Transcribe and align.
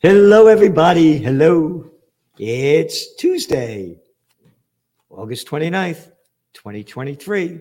Hello, 0.00 0.46
everybody. 0.46 1.18
Hello. 1.18 1.90
It's 2.38 3.16
Tuesday, 3.16 3.98
August 5.10 5.48
29th, 5.48 6.12
2023. 6.52 7.58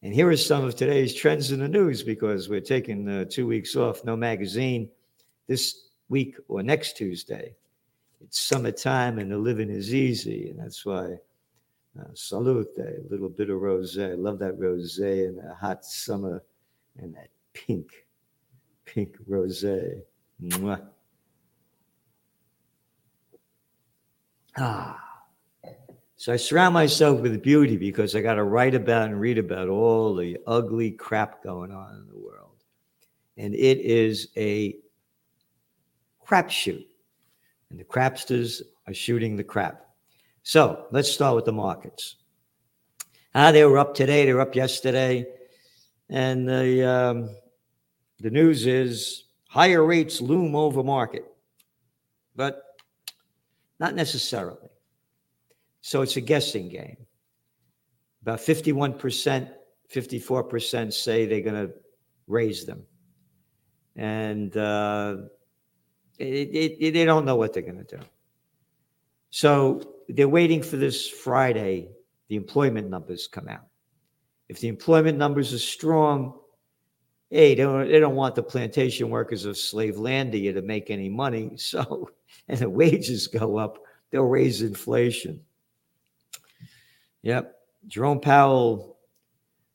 And 0.00 0.14
here 0.14 0.30
are 0.30 0.36
some 0.38 0.64
of 0.64 0.76
today's 0.76 1.14
trends 1.14 1.52
in 1.52 1.60
the 1.60 1.68
news 1.68 2.02
because 2.02 2.48
we're 2.48 2.62
taking 2.62 3.06
uh, 3.06 3.26
two 3.28 3.46
weeks 3.46 3.76
off, 3.76 4.02
no 4.02 4.16
magazine 4.16 4.88
this 5.46 5.88
week 6.08 6.36
or 6.48 6.62
next 6.62 6.96
Tuesday. 6.96 7.54
It's 8.22 8.40
summertime 8.40 9.18
and 9.18 9.30
the 9.30 9.36
living 9.36 9.68
is 9.68 9.92
easy. 9.94 10.48
And 10.48 10.58
that's 10.58 10.86
why, 10.86 11.18
uh, 12.00 12.04
salute, 12.14 12.70
a 12.78 13.12
little 13.12 13.28
bit 13.28 13.50
of 13.50 13.60
rose. 13.60 13.98
I 13.98 14.12
love 14.12 14.38
that 14.38 14.58
rose 14.58 15.00
in 15.00 15.38
a 15.46 15.54
hot 15.54 15.84
summer 15.84 16.42
and 16.96 17.14
that 17.14 17.28
pink, 17.52 18.06
pink 18.86 19.16
rose. 19.26 19.62
Mwah. 20.42 20.95
Ah. 24.58 25.02
So 26.18 26.32
I 26.32 26.36
surround 26.36 26.72
myself 26.72 27.20
with 27.20 27.42
beauty 27.42 27.76
because 27.76 28.16
I 28.16 28.22
got 28.22 28.34
to 28.34 28.44
write 28.44 28.74
about 28.74 29.10
and 29.10 29.20
read 29.20 29.36
about 29.36 29.68
all 29.68 30.14
the 30.14 30.38
ugly 30.46 30.90
crap 30.90 31.42
going 31.44 31.70
on 31.70 31.94
in 31.96 32.08
the 32.08 32.16
world. 32.16 32.56
And 33.36 33.54
it 33.54 33.78
is 33.78 34.28
a 34.36 34.76
crapshoot. 36.26 36.86
And 37.70 37.78
the 37.78 37.84
crapsters 37.84 38.62
are 38.86 38.94
shooting 38.94 39.36
the 39.36 39.44
crap. 39.44 39.86
So 40.42 40.86
let's 40.90 41.10
start 41.10 41.36
with 41.36 41.44
the 41.44 41.52
markets. 41.52 42.16
Ah, 43.34 43.52
they 43.52 43.64
were 43.64 43.78
up 43.78 43.94
today, 43.94 44.24
they 44.24 44.32
were 44.32 44.40
up 44.40 44.54
yesterday. 44.54 45.26
And 46.08 46.48
the, 46.48 46.88
um, 46.88 47.36
the 48.20 48.30
news 48.30 48.66
is 48.66 49.24
higher 49.48 49.84
rates 49.84 50.22
loom 50.22 50.56
over 50.56 50.82
market. 50.82 51.26
But 52.34 52.62
not 53.78 53.94
necessarily. 53.94 54.68
So 55.80 56.02
it's 56.02 56.16
a 56.16 56.20
guessing 56.20 56.68
game. 56.68 56.96
About 58.22 58.40
51%, 58.40 59.50
54% 59.94 60.92
say 60.92 61.26
they're 61.26 61.40
going 61.40 61.68
to 61.68 61.72
raise 62.26 62.64
them. 62.66 62.82
And 63.94 64.56
uh, 64.56 65.16
it, 66.18 66.78
it, 66.80 66.92
they 66.92 67.04
don't 67.04 67.24
know 67.24 67.36
what 67.36 67.52
they're 67.52 67.62
going 67.62 67.84
to 67.84 67.96
do. 67.96 68.02
So 69.30 69.96
they're 70.08 70.28
waiting 70.28 70.62
for 70.62 70.76
this 70.76 71.08
Friday, 71.08 71.88
the 72.28 72.36
employment 72.36 72.90
numbers 72.90 73.28
come 73.28 73.48
out. 73.48 73.66
If 74.48 74.60
the 74.60 74.68
employment 74.68 75.18
numbers 75.18 75.52
are 75.52 75.58
strong, 75.58 76.38
hey, 77.30 77.54
they 77.54 77.62
don't, 77.62 77.88
they 77.88 78.00
don't 78.00 78.14
want 78.14 78.34
the 78.34 78.42
plantation 78.42 79.10
workers 79.10 79.44
of 79.44 79.56
slave 79.56 79.94
Landia 79.94 80.54
to 80.54 80.62
make 80.62 80.90
any 80.90 81.08
money. 81.08 81.52
So 81.58 82.10
and 82.48 82.58
the 82.58 82.70
wages 82.70 83.26
go 83.26 83.56
up, 83.56 83.78
they'll 84.10 84.22
raise 84.22 84.62
inflation. 84.62 85.40
Yep. 87.22 87.52
Jerome 87.88 88.20
Powell's 88.20 88.96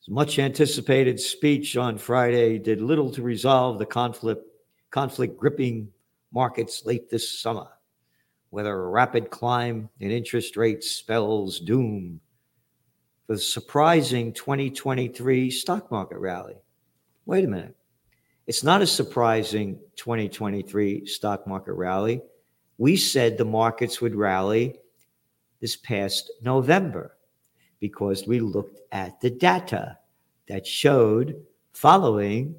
much 0.08 0.40
anticipated 0.40 1.20
speech 1.20 1.78
on 1.78 1.98
Friday 1.98 2.58
did 2.58 2.82
little 2.82 3.12
to 3.12 3.22
resolve 3.22 3.80
the 3.80 3.86
conflict 3.86 4.44
conflict 4.90 5.38
gripping 5.38 5.90
markets 6.34 6.86
late 6.86 7.10
this 7.10 7.30
summer. 7.40 7.68
Whether 8.50 8.74
a 8.74 8.90
rapid 8.90 9.30
climb 9.30 9.90
in 10.02 10.12
interest 10.12 10.58
rates 10.58 10.92
spells 10.92 11.60
doom 11.62 12.20
for 13.26 13.36
the 13.36 13.42
surprising 13.42 14.34
2023 14.34 15.50
stock 15.50 15.90
market 15.90 16.18
rally. 16.18 16.58
Wait 17.26 17.46
a 17.46 17.48
minute. 17.48 17.76
It's 18.48 18.64
not 18.64 18.82
a 18.82 18.88
surprising 18.88 19.80
2023 19.96 21.06
stock 21.06 21.48
market 21.48 21.74
rally 21.74 22.22
we 22.82 22.98
said 22.98 23.38
the 23.38 23.46
markets 23.46 24.02
would 24.02 24.16
rally 24.16 24.76
this 25.60 25.76
past 25.76 26.32
November 26.42 27.16
because 27.80 28.26
we 28.26 28.40
looked 28.40 28.80
at 28.92 29.22
the 29.22 29.30
data 29.30 29.96
that 30.48 30.66
showed 30.66 31.46
following 31.74 32.56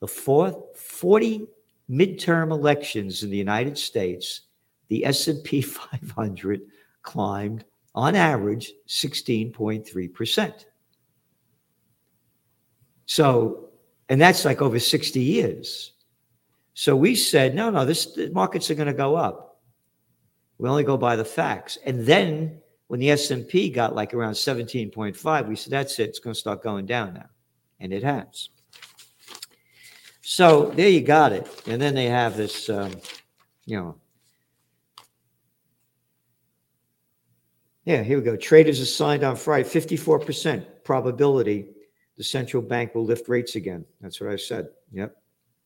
the 0.00 0.08
fourth 0.08 0.56
40 0.76 1.46
midterm 1.88 2.50
elections 2.50 3.22
in 3.22 3.30
the 3.30 3.36
United 3.36 3.78
States, 3.78 4.40
the 4.88 5.04
S&P 5.04 5.60
500 5.62 6.62
climbed 7.02 7.64
on 7.94 8.16
average 8.16 8.72
16.3%. 8.88 10.64
So, 13.06 13.68
and 14.08 14.20
that's 14.20 14.44
like 14.44 14.60
over 14.60 14.80
60 14.80 15.20
years. 15.20 15.92
So 16.78 16.94
we 16.94 17.14
said, 17.14 17.54
no, 17.54 17.70
no, 17.70 17.86
this 17.86 18.12
the 18.12 18.28
markets 18.28 18.70
are 18.70 18.74
going 18.74 18.86
to 18.86 18.92
go 18.92 19.16
up. 19.16 19.62
We 20.58 20.68
only 20.68 20.84
go 20.84 20.98
by 20.98 21.16
the 21.16 21.24
facts. 21.24 21.78
And 21.86 22.04
then 22.04 22.60
when 22.88 23.00
the 23.00 23.10
S&P 23.12 23.70
got 23.70 23.94
like 23.94 24.12
around 24.12 24.34
17.5, 24.34 25.48
we 25.48 25.56
said, 25.56 25.70
that's 25.70 25.98
it. 25.98 26.10
It's 26.10 26.18
going 26.18 26.34
to 26.34 26.38
start 26.38 26.62
going 26.62 26.84
down 26.84 27.14
now. 27.14 27.30
And 27.80 27.94
it 27.94 28.02
has. 28.02 28.50
So 30.20 30.66
there 30.66 30.90
you 30.90 31.00
got 31.00 31.32
it. 31.32 31.48
And 31.66 31.80
then 31.80 31.94
they 31.94 32.06
have 32.06 32.36
this, 32.36 32.68
um, 32.68 32.92
you 33.64 33.78
know, 33.78 33.96
yeah, 37.86 38.02
here 38.02 38.18
we 38.18 38.24
go. 38.24 38.36
Traders 38.36 38.80
assigned 38.80 39.24
on 39.24 39.36
Friday 39.36 39.66
54% 39.66 40.66
probability 40.84 41.68
the 42.18 42.24
central 42.24 42.62
bank 42.62 42.94
will 42.94 43.04
lift 43.04 43.30
rates 43.30 43.56
again. 43.56 43.86
That's 44.02 44.20
what 44.20 44.30
I 44.30 44.36
said. 44.36 44.68
Yep 44.92 45.16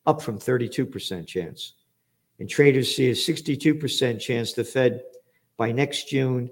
up 0.06 0.22
from 0.22 0.38
32% 0.38 1.26
chance. 1.26 1.74
And 2.38 2.48
traders 2.48 2.94
see 2.94 3.10
a 3.10 3.14
62% 3.14 4.18
chance 4.18 4.52
the 4.52 4.64
Fed 4.64 5.02
by 5.56 5.72
next 5.72 6.08
June 6.08 6.50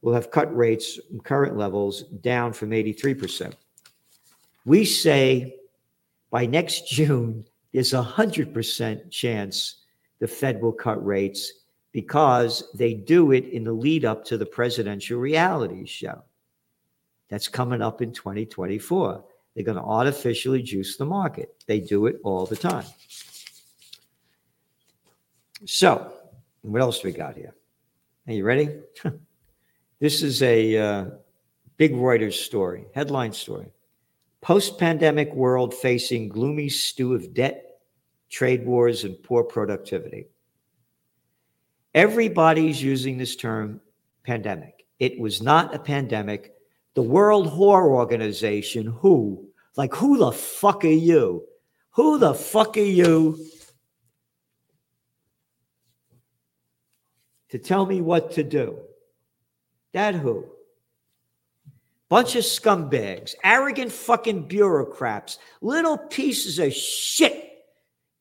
will 0.00 0.14
have 0.14 0.30
cut 0.30 0.54
rates 0.56 0.98
from 1.08 1.20
current 1.20 1.56
levels 1.56 2.04
down 2.20 2.52
from 2.52 2.70
83%. 2.70 3.52
We 4.64 4.84
say 4.84 5.56
by 6.30 6.46
next 6.46 6.88
June, 6.88 7.46
there's 7.72 7.92
a 7.92 8.02
100% 8.02 9.10
chance 9.10 9.82
the 10.18 10.26
Fed 10.26 10.62
will 10.62 10.72
cut 10.72 11.04
rates 11.04 11.52
because 11.92 12.70
they 12.74 12.94
do 12.94 13.32
it 13.32 13.46
in 13.46 13.64
the 13.64 13.72
lead 13.72 14.04
up 14.04 14.24
to 14.24 14.38
the 14.38 14.46
presidential 14.46 15.18
reality 15.18 15.86
show 15.86 16.22
that's 17.28 17.48
coming 17.48 17.82
up 17.82 18.02
in 18.02 18.12
2024. 18.12 19.24
They're 19.56 19.64
going 19.64 19.78
to 19.78 19.82
artificially 19.82 20.62
juice 20.62 20.98
the 20.98 21.06
market. 21.06 21.64
They 21.66 21.80
do 21.80 22.04
it 22.06 22.20
all 22.22 22.44
the 22.44 22.56
time. 22.56 22.84
So, 25.64 26.12
what 26.60 26.82
else 26.82 27.02
we 27.02 27.12
got 27.12 27.36
here? 27.36 27.54
Are 28.26 28.34
you 28.34 28.44
ready? 28.44 28.68
this 30.00 30.22
is 30.22 30.42
a 30.42 30.76
uh, 30.76 31.04
big 31.78 31.94
Reuters 31.94 32.34
story, 32.34 32.84
headline 32.94 33.32
story. 33.32 33.68
Post 34.42 34.78
pandemic 34.78 35.32
world 35.32 35.72
facing 35.72 36.28
gloomy 36.28 36.68
stew 36.68 37.14
of 37.14 37.32
debt, 37.32 37.80
trade 38.28 38.66
wars, 38.66 39.04
and 39.04 39.20
poor 39.22 39.42
productivity. 39.42 40.26
Everybody's 41.94 42.82
using 42.82 43.16
this 43.16 43.36
term 43.36 43.80
pandemic. 44.22 44.84
It 44.98 45.18
was 45.18 45.40
not 45.40 45.74
a 45.74 45.78
pandemic. 45.78 46.52
The 46.96 47.02
World 47.02 47.46
Whore 47.46 47.84
Organization, 47.90 48.86
WHO, 48.86 49.46
like, 49.76 49.94
who 49.94 50.16
the 50.16 50.32
fuck 50.32 50.82
are 50.82 50.88
you? 50.88 51.44
Who 51.90 52.18
the 52.18 52.32
fuck 52.32 52.78
are 52.78 52.80
you 52.80 53.38
to 57.50 57.58
tell 57.58 57.84
me 57.84 58.00
what 58.00 58.32
to 58.32 58.42
do? 58.42 58.78
That 59.92 60.14
who? 60.14 60.46
Bunch 62.08 62.34
of 62.34 62.44
scumbags, 62.44 63.34
arrogant 63.44 63.92
fucking 63.92 64.48
bureaucrats, 64.48 65.38
little 65.60 65.98
pieces 65.98 66.58
of 66.58 66.72
shit, 66.72 67.62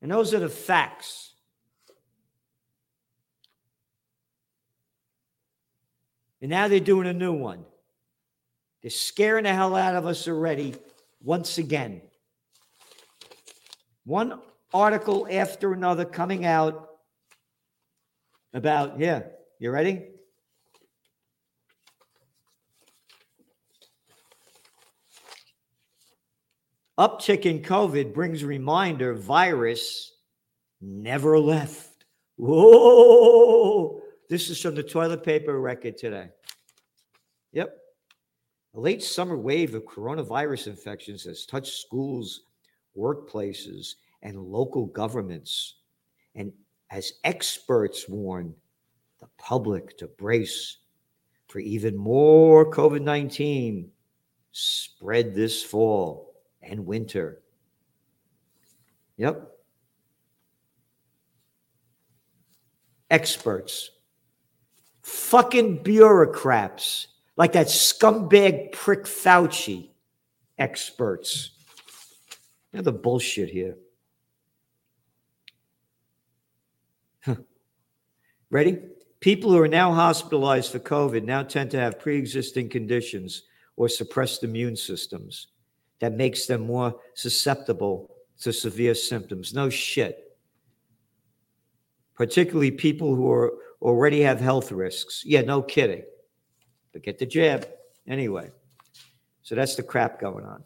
And 0.00 0.10
those 0.10 0.32
are 0.34 0.38
the 0.38 0.48
facts. 0.48 1.34
And 6.40 6.50
now 6.50 6.68
they're 6.68 6.80
doing 6.80 7.08
a 7.08 7.12
new 7.12 7.32
one. 7.32 7.64
They're 8.82 8.90
scaring 8.90 9.44
the 9.44 9.52
hell 9.52 9.74
out 9.74 9.96
of 9.96 10.06
us 10.06 10.28
already 10.28 10.76
once 11.20 11.58
again. 11.58 12.02
One 14.04 14.40
article 14.76 15.26
after 15.30 15.72
another 15.72 16.04
coming 16.04 16.44
out 16.44 16.88
about, 18.52 19.00
yeah, 19.00 19.22
you 19.58 19.70
ready? 19.70 20.08
Uptick 26.98 27.44
in 27.44 27.60
COVID 27.60 28.14
brings 28.14 28.44
reminder 28.44 29.14
virus 29.14 30.12
never 30.80 31.38
left. 31.38 32.04
Whoa! 32.36 34.00
This 34.28 34.50
is 34.50 34.60
from 34.60 34.74
the 34.74 34.82
toilet 34.82 35.22
paper 35.22 35.58
record 35.58 35.96
today. 35.96 36.28
Yep. 37.52 37.74
A 38.74 38.80
late 38.80 39.02
summer 39.02 39.36
wave 39.38 39.74
of 39.74 39.84
coronavirus 39.84 40.66
infections 40.66 41.24
has 41.24 41.46
touched 41.46 41.80
schools, 41.80 42.42
workplaces, 42.96 43.94
and 44.26 44.36
local 44.42 44.86
governments. 44.86 45.76
And 46.34 46.52
as 46.90 47.12
experts 47.22 48.08
warn 48.08 48.52
the 49.20 49.28
public 49.38 49.96
to 49.98 50.08
brace 50.08 50.78
for 51.46 51.60
even 51.60 51.96
more 51.96 52.68
COVID 52.70 53.02
19 53.02 53.88
spread 54.50 55.32
this 55.32 55.62
fall 55.62 56.34
and 56.60 56.84
winter. 56.84 57.40
Yep. 59.16 59.48
Experts, 63.08 63.92
fucking 65.02 65.84
bureaucrats 65.84 67.06
like 67.36 67.52
that 67.52 67.68
scumbag 67.68 68.72
prick 68.72 69.04
Fauci, 69.04 69.90
experts. 70.58 71.52
You 72.72 72.78
know 72.78 72.82
the 72.82 72.92
bullshit 72.92 73.48
here. 73.48 73.76
Ready? 78.50 78.78
People 79.20 79.50
who 79.50 79.58
are 79.58 79.68
now 79.68 79.92
hospitalized 79.92 80.70
for 80.70 80.78
COVID 80.78 81.24
now 81.24 81.42
tend 81.42 81.70
to 81.72 81.80
have 81.80 81.98
pre 81.98 82.16
existing 82.16 82.68
conditions 82.68 83.42
or 83.76 83.88
suppressed 83.88 84.44
immune 84.44 84.76
systems 84.76 85.48
that 86.00 86.12
makes 86.12 86.46
them 86.46 86.66
more 86.66 86.94
susceptible 87.14 88.14
to 88.40 88.52
severe 88.52 88.94
symptoms. 88.94 89.54
No 89.54 89.68
shit. 89.68 90.36
Particularly 92.14 92.70
people 92.70 93.14
who 93.14 93.30
are 93.30 93.52
already 93.82 94.20
have 94.20 94.40
health 94.40 94.70
risks. 94.72 95.22
Yeah, 95.24 95.42
no 95.42 95.62
kidding. 95.62 96.02
But 96.92 97.02
get 97.02 97.18
the 97.18 97.26
jab 97.26 97.68
anyway. 98.06 98.50
So 99.42 99.54
that's 99.54 99.76
the 99.76 99.82
crap 99.82 100.20
going 100.20 100.44
on. 100.44 100.64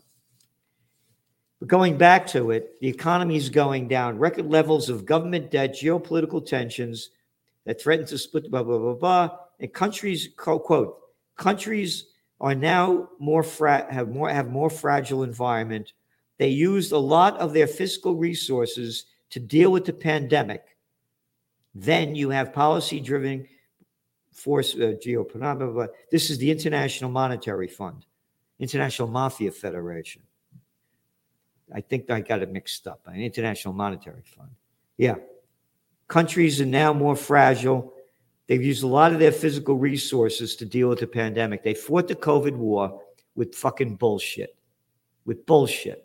But 1.59 1.69
going 1.69 1.99
back 1.99 2.27
to 2.29 2.51
it, 2.51 2.81
the 2.81 2.89
economy 2.89 3.37
is 3.37 3.49
going 3.51 3.89
down. 3.89 4.19
Record 4.19 4.47
levels 4.47 4.89
of 4.89 5.05
government 5.05 5.51
debt, 5.51 5.75
geopolitical 5.75 6.45
tensions 6.45 7.11
that 7.71 8.09
to 8.09 8.19
split, 8.19 8.51
blah, 8.51 8.65
blah, 8.65 8.79
blah, 8.79 8.95
blah. 8.95 9.39
And 9.61 9.73
countries, 9.73 10.29
quote, 10.37 10.99
countries 11.37 12.07
are 12.41 12.55
now 12.55 13.11
more 13.21 13.45
fra- 13.45 13.87
have 13.93 14.09
more 14.09 14.29
have 14.29 14.51
more 14.51 14.71
fragile 14.71 15.23
environment. 15.23 15.93
They 16.39 16.49
used 16.49 16.91
a 16.91 16.99
lot 16.99 17.37
of 17.39 17.53
their 17.53 17.69
fiscal 17.69 18.17
resources 18.17 19.05
to 19.31 19.39
deal 19.39 19.71
with 19.71 19.85
the 19.85 19.93
pandemic. 19.93 20.77
Then 21.75 22.17
you 22.17 22.31
have 22.31 22.53
policy 22.53 22.99
driven 22.99 23.47
force 24.33 24.75
uh. 24.75 25.89
This 26.11 26.29
is 26.31 26.39
the 26.39 26.51
International 26.51 27.09
Monetary 27.09 27.69
Fund, 27.69 28.05
International 28.59 29.07
Mafia 29.07 29.53
Federation. 29.53 30.23
I 31.73 31.83
think 31.83 32.11
I 32.11 32.21
got 32.21 32.43
it 32.43 32.51
mixed 32.51 32.89
up. 32.89 33.01
An 33.07 33.21
International 33.21 33.73
Monetary 33.75 34.23
Fund. 34.25 34.51
Yeah. 34.97 35.15
Countries 36.11 36.61
are 36.61 36.67
now 36.67 36.93
more 36.93 37.17
fragile 37.17 37.95
They've 38.51 38.61
used 38.61 38.83
a 38.83 38.89
lot 38.89 39.13
of 39.13 39.21
their 39.21 39.31
physical 39.31 39.77
resources 39.77 40.57
to 40.57 40.65
deal 40.65 40.89
with 40.89 40.99
the 40.99 41.07
pandemic. 41.07 41.63
They 41.63 41.73
fought 41.73 42.09
the 42.09 42.17
COVID 42.17 42.57
war 42.57 43.01
with 43.37 43.55
fucking 43.55 43.95
bullshit. 43.95 44.57
With 45.25 45.47
bullshit. 45.47 46.05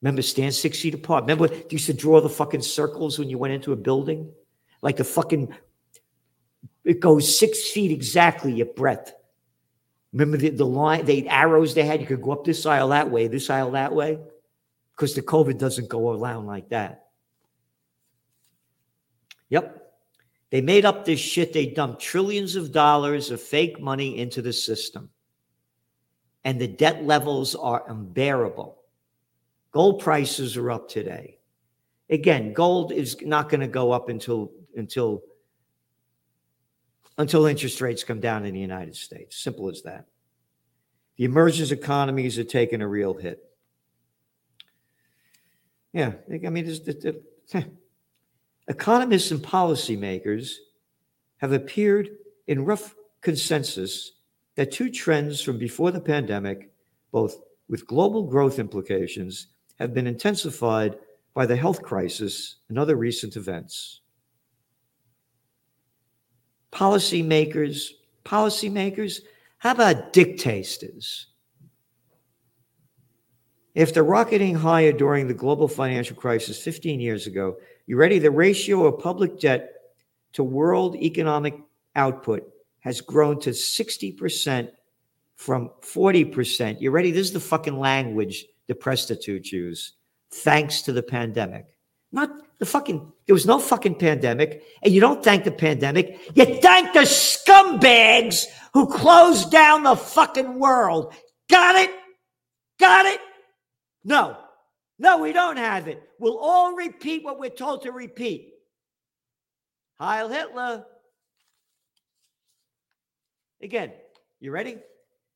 Remember, 0.00 0.22
stand 0.22 0.54
six 0.54 0.80
feet 0.80 0.94
apart. 0.94 1.24
Remember, 1.24 1.54
you 1.54 1.66
used 1.68 1.84
to 1.84 1.92
draw 1.92 2.22
the 2.22 2.30
fucking 2.30 2.62
circles 2.62 3.18
when 3.18 3.28
you 3.28 3.36
went 3.36 3.52
into 3.52 3.74
a 3.74 3.76
building? 3.76 4.32
Like 4.80 4.96
the 4.96 5.04
fucking, 5.04 5.54
it 6.82 7.00
goes 7.00 7.38
six 7.38 7.70
feet 7.70 7.90
exactly 7.90 8.54
your 8.54 8.72
breadth. 8.72 9.12
Remember 10.14 10.38
the, 10.38 10.48
the 10.48 10.64
line, 10.64 11.04
the 11.04 11.28
arrows 11.28 11.74
they 11.74 11.82
had? 11.82 12.00
You 12.00 12.06
could 12.06 12.22
go 12.22 12.30
up 12.30 12.46
this 12.46 12.64
aisle 12.64 12.88
that 12.88 13.10
way, 13.10 13.28
this 13.28 13.50
aisle 13.50 13.72
that 13.72 13.94
way? 13.94 14.18
Because 14.96 15.14
the 15.14 15.20
COVID 15.20 15.58
doesn't 15.58 15.90
go 15.90 16.12
around 16.12 16.46
like 16.46 16.70
that. 16.70 17.09
Yep. 19.50 19.76
They 20.50 20.60
made 20.60 20.84
up 20.84 21.04
this 21.04 21.20
shit. 21.20 21.52
They 21.52 21.66
dumped 21.66 22.00
trillions 22.00 22.56
of 22.56 22.72
dollars 22.72 23.30
of 23.30 23.40
fake 23.40 23.80
money 23.80 24.18
into 24.18 24.42
the 24.42 24.52
system. 24.52 25.10
And 26.44 26.60
the 26.60 26.66
debt 26.66 27.04
levels 27.04 27.54
are 27.54 27.84
unbearable. 27.88 28.78
Gold 29.72 30.00
prices 30.00 30.56
are 30.56 30.70
up 30.70 30.88
today. 30.88 31.38
Again, 32.08 32.52
gold 32.52 32.90
is 32.90 33.16
not 33.20 33.48
going 33.48 33.60
to 33.60 33.68
go 33.68 33.92
up 33.92 34.08
until 34.08 34.50
until 34.76 35.22
until 37.18 37.46
interest 37.46 37.80
rates 37.80 38.02
come 38.02 38.18
down 38.18 38.44
in 38.46 38.54
the 38.54 38.60
United 38.60 38.96
States. 38.96 39.36
Simple 39.36 39.68
as 39.68 39.82
that. 39.82 40.06
The 41.16 41.24
emerging 41.24 41.70
economies 41.70 42.38
are 42.38 42.44
taking 42.44 42.80
a 42.80 42.88
real 42.88 43.14
hit. 43.14 43.44
Yeah, 45.92 46.12
I 46.32 46.48
mean, 46.48 46.66
it's, 46.66 46.80
Economists 48.70 49.32
and 49.32 49.42
policymakers 49.42 50.52
have 51.38 51.50
appeared 51.50 52.10
in 52.46 52.64
rough 52.64 52.94
consensus 53.20 54.12
that 54.54 54.70
two 54.70 54.88
trends 54.88 55.42
from 55.42 55.58
before 55.58 55.90
the 55.90 56.00
pandemic, 56.00 56.70
both 57.10 57.40
with 57.68 57.84
global 57.88 58.22
growth 58.22 58.60
implications, 58.60 59.48
have 59.80 59.92
been 59.92 60.06
intensified 60.06 60.96
by 61.34 61.46
the 61.46 61.56
health 61.56 61.82
crisis 61.82 62.58
and 62.68 62.78
other 62.78 62.94
recent 62.94 63.34
events. 63.34 64.02
Policymakers, 66.70 67.88
policymakers, 68.24 69.22
how 69.58 69.72
about 69.72 70.12
dictators? 70.12 71.26
After 73.74 74.04
rocketing 74.04 74.54
higher 74.54 74.92
during 74.92 75.26
the 75.26 75.34
global 75.34 75.66
financial 75.66 76.14
crisis 76.14 76.62
15 76.62 77.00
years 77.00 77.26
ago, 77.26 77.56
you 77.90 77.96
ready? 77.96 78.20
The 78.20 78.30
ratio 78.30 78.86
of 78.86 79.00
public 79.00 79.40
debt 79.40 79.72
to 80.34 80.44
world 80.44 80.94
economic 80.94 81.58
output 81.96 82.48
has 82.78 83.00
grown 83.00 83.40
to 83.40 83.50
60% 83.50 84.70
from 85.34 85.70
40%. 85.82 86.80
You 86.80 86.92
ready? 86.92 87.10
This 87.10 87.26
is 87.26 87.32
the 87.32 87.40
fucking 87.40 87.76
language 87.76 88.46
the 88.68 88.76
prostitutes 88.76 89.50
use, 89.50 89.94
thanks 90.30 90.82
to 90.82 90.92
the 90.92 91.02
pandemic. 91.02 91.66
Not 92.12 92.30
the 92.60 92.64
fucking, 92.64 93.12
there 93.26 93.34
was 93.34 93.46
no 93.46 93.58
fucking 93.58 93.96
pandemic, 93.96 94.62
and 94.84 94.94
you 94.94 95.00
don't 95.00 95.24
thank 95.24 95.42
the 95.42 95.50
pandemic. 95.50 96.20
You 96.34 96.60
thank 96.60 96.92
the 96.92 97.00
scumbags 97.00 98.46
who 98.72 98.86
closed 98.86 99.50
down 99.50 99.82
the 99.82 99.96
fucking 99.96 100.60
world. 100.60 101.12
Got 101.50 101.74
it? 101.74 101.90
Got 102.78 103.06
it? 103.06 103.18
No. 104.04 104.36
No, 105.00 105.16
we 105.16 105.32
don't 105.32 105.56
have 105.56 105.88
it. 105.88 106.02
We'll 106.18 106.36
all 106.36 106.74
repeat 106.74 107.24
what 107.24 107.40
we're 107.40 107.48
told 107.48 107.82
to 107.82 107.90
repeat. 107.90 108.52
Heil 109.98 110.28
Hitler. 110.28 110.84
Again, 113.62 113.92
you 114.40 114.50
ready? 114.50 114.76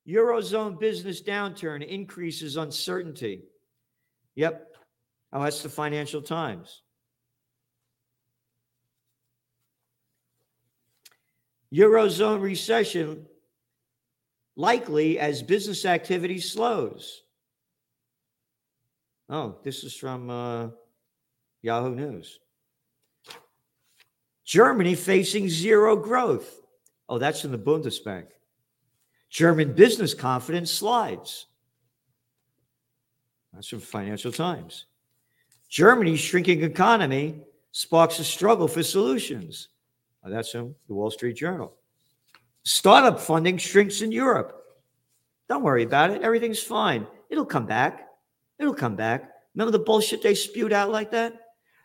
Eurozone 0.07 0.79
business 0.79 1.23
downturn 1.23 1.83
increases 1.83 2.59
uncertainty. 2.59 3.45
Yep. 4.35 4.69
Oh, 5.33 5.43
that's 5.43 5.63
the 5.63 5.71
Financial 5.71 6.21
Times. 6.21 6.83
Eurozone 11.73 12.43
recession 12.43 13.25
likely 14.57 15.19
as 15.19 15.43
business 15.43 15.87
activity 15.87 16.39
slows. 16.39 17.24
Oh, 19.29 19.57
this 19.63 19.85
is 19.85 19.95
from 19.95 20.29
uh, 20.31 20.69
Yahoo 21.63 21.95
News. 21.95 22.41
Germany 24.45 24.95
facing 24.95 25.49
zero 25.49 25.97
growth. 25.97 26.61
Oh, 27.09 27.19
that's 27.19 27.41
from 27.41 27.53
the 27.53 27.59
Bundesbank. 27.59 28.27
German 29.31 29.73
business 29.73 30.15
confidence 30.15 30.71
slides. 30.71 31.47
That's 33.53 33.69
from 33.69 33.81
Financial 33.81 34.31
Times. 34.31 34.87
Germany's 35.69 36.21
shrinking 36.21 36.63
economy 36.63 37.41
sparks 37.73 38.19
a 38.19 38.25
struggle 38.25 38.69
for 38.69 38.83
solutions. 38.83 39.69
Well, 40.23 40.33
that's 40.33 40.51
from 40.51 40.75
the 40.87 40.95
Wall 40.95 41.11
Street 41.11 41.37
Journal. 41.37 41.75
Startup 42.65 43.19
funding 43.19 43.59
shrinks 43.59 44.03
in 44.03 44.13
Europe. 44.13 44.61
Don't 45.49 45.63
worry 45.63 45.83
about 45.83 46.11
it. 46.11 46.23
Everything's 46.23 46.63
fine. 46.63 47.07
It'll 47.29 47.45
come 47.45 47.67
back. 47.67 48.04
It'll 48.59 48.75
come 48.75 48.97
back. 48.97 49.31
Remember 49.55 49.73
the 49.73 49.85
bullshit 49.85 50.23
they 50.23 50.35
spewed 50.35 50.73
out 50.73 50.91
like 50.91 51.11
that? 51.13 51.35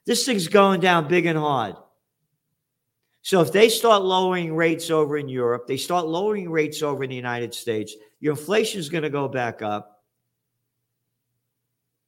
This 0.05 0.25
thing's 0.25 0.47
going 0.47 0.79
down 0.79 1.07
big 1.07 1.25
and 1.25 1.37
hard. 1.37 1.75
So 3.21 3.41
if 3.41 3.51
they 3.51 3.69
start 3.69 4.01
lowering 4.01 4.55
rates 4.55 4.89
over 4.89 5.17
in 5.17 5.29
Europe, 5.29 5.67
they 5.67 5.77
start 5.77 6.07
lowering 6.07 6.49
rates 6.49 6.81
over 6.81 7.03
in 7.03 7.09
the 7.09 7.15
United 7.15 7.53
States, 7.53 7.93
your 8.19 8.31
inflation 8.31 8.79
is 8.79 8.89
going 8.89 9.03
to 9.03 9.09
go 9.09 9.27
back 9.27 9.61
up 9.61 10.03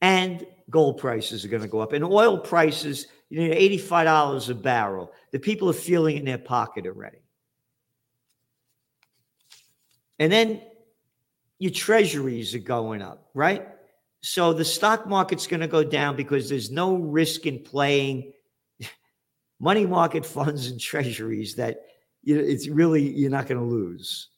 and 0.00 0.44
gold 0.68 0.98
prices 0.98 1.44
are 1.44 1.48
going 1.48 1.62
to 1.62 1.68
go 1.68 1.80
up 1.80 1.92
and 1.92 2.04
oil 2.04 2.38
prices, 2.38 3.06
you 3.28 3.48
know, 3.48 3.54
$85 3.54 4.50
a 4.50 4.54
barrel. 4.54 5.12
The 5.30 5.38
people 5.38 5.70
are 5.70 5.74
feeling 5.74 6.16
in 6.16 6.24
their 6.24 6.38
pocket 6.38 6.86
already. 6.86 7.18
And 10.18 10.32
then 10.32 10.62
your 11.58 11.72
treasuries 11.72 12.54
are 12.54 12.60
going 12.60 13.02
up, 13.02 13.28
right? 13.34 13.68
So 14.22 14.52
the 14.52 14.64
stock 14.64 15.06
market's 15.06 15.48
going 15.48 15.60
to 15.60 15.68
go 15.68 15.82
down 15.82 16.14
because 16.14 16.48
there's 16.48 16.70
no 16.70 16.94
risk 16.94 17.46
in 17.46 17.58
playing 17.58 18.32
money 19.60 19.84
market 19.84 20.24
funds 20.24 20.68
and 20.68 20.80
treasuries 20.80 21.56
that 21.56 21.80
it's 22.24 22.68
really 22.68 23.02
you're 23.02 23.30
not 23.30 23.48
going 23.48 23.60
to 23.60 23.66
lose. 23.66 24.28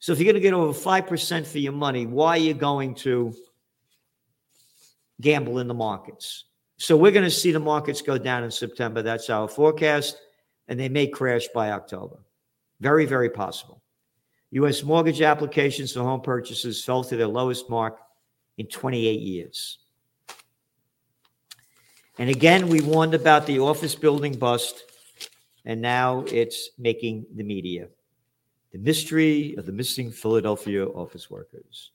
So 0.00 0.12
if 0.12 0.18
you're 0.18 0.30
going 0.30 0.34
to 0.34 0.40
get 0.40 0.52
over 0.52 0.78
5% 0.78 1.46
for 1.46 1.58
your 1.58 1.72
money, 1.72 2.06
why 2.06 2.30
are 2.30 2.40
you 2.40 2.52
going 2.52 2.94
to 2.96 3.32
gamble 5.20 5.60
in 5.60 5.68
the 5.68 5.74
markets? 5.74 6.44
So 6.76 6.96
we're 6.96 7.12
going 7.12 7.24
to 7.24 7.30
see 7.30 7.52
the 7.52 7.60
markets 7.60 8.02
go 8.02 8.18
down 8.18 8.44
in 8.44 8.50
September. 8.50 9.00
That's 9.00 9.30
our 9.30 9.48
forecast. 9.48 10.18
And 10.68 10.78
they 10.78 10.88
may 10.88 11.06
crash 11.06 11.46
by 11.54 11.70
October. 11.70 12.18
Very, 12.80 13.06
very 13.06 13.30
possible. 13.30 13.82
U.S. 14.50 14.82
mortgage 14.82 15.22
applications 15.22 15.92
for 15.92 16.00
home 16.00 16.20
purchases 16.20 16.84
fell 16.84 17.04
to 17.04 17.16
their 17.16 17.28
lowest 17.28 17.70
mark 17.70 17.98
in 18.58 18.66
28 18.66 19.20
years. 19.20 19.78
And 22.18 22.28
again, 22.28 22.68
we 22.68 22.80
warned 22.80 23.14
about 23.14 23.46
the 23.46 23.60
office 23.60 23.94
building 23.94 24.34
bust, 24.34 24.84
and 25.64 25.80
now 25.80 26.24
it's 26.28 26.70
making 26.78 27.26
the 27.34 27.42
media. 27.42 27.88
The 28.72 28.78
mystery 28.78 29.54
of 29.56 29.66
the 29.66 29.72
missing 29.72 30.10
Philadelphia 30.10 30.86
office 30.86 31.30
workers. 31.30 31.90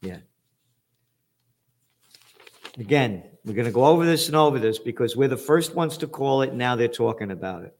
Yeah. 0.00 0.18
Again, 2.78 3.22
we're 3.44 3.54
going 3.54 3.66
to 3.66 3.72
go 3.72 3.84
over 3.84 4.04
this 4.04 4.26
and 4.26 4.36
over 4.36 4.58
this 4.58 4.78
because 4.78 5.16
we're 5.16 5.28
the 5.28 5.36
first 5.36 5.74
ones 5.74 5.96
to 5.98 6.06
call 6.06 6.42
it. 6.42 6.54
Now 6.54 6.76
they're 6.76 6.88
talking 6.88 7.30
about 7.30 7.62
it. 7.64 7.76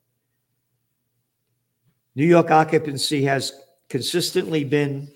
New 2.15 2.27
York 2.27 2.51
occupancy 2.51 3.25
has 3.25 3.53
consistently 3.89 4.63
been 4.63 5.11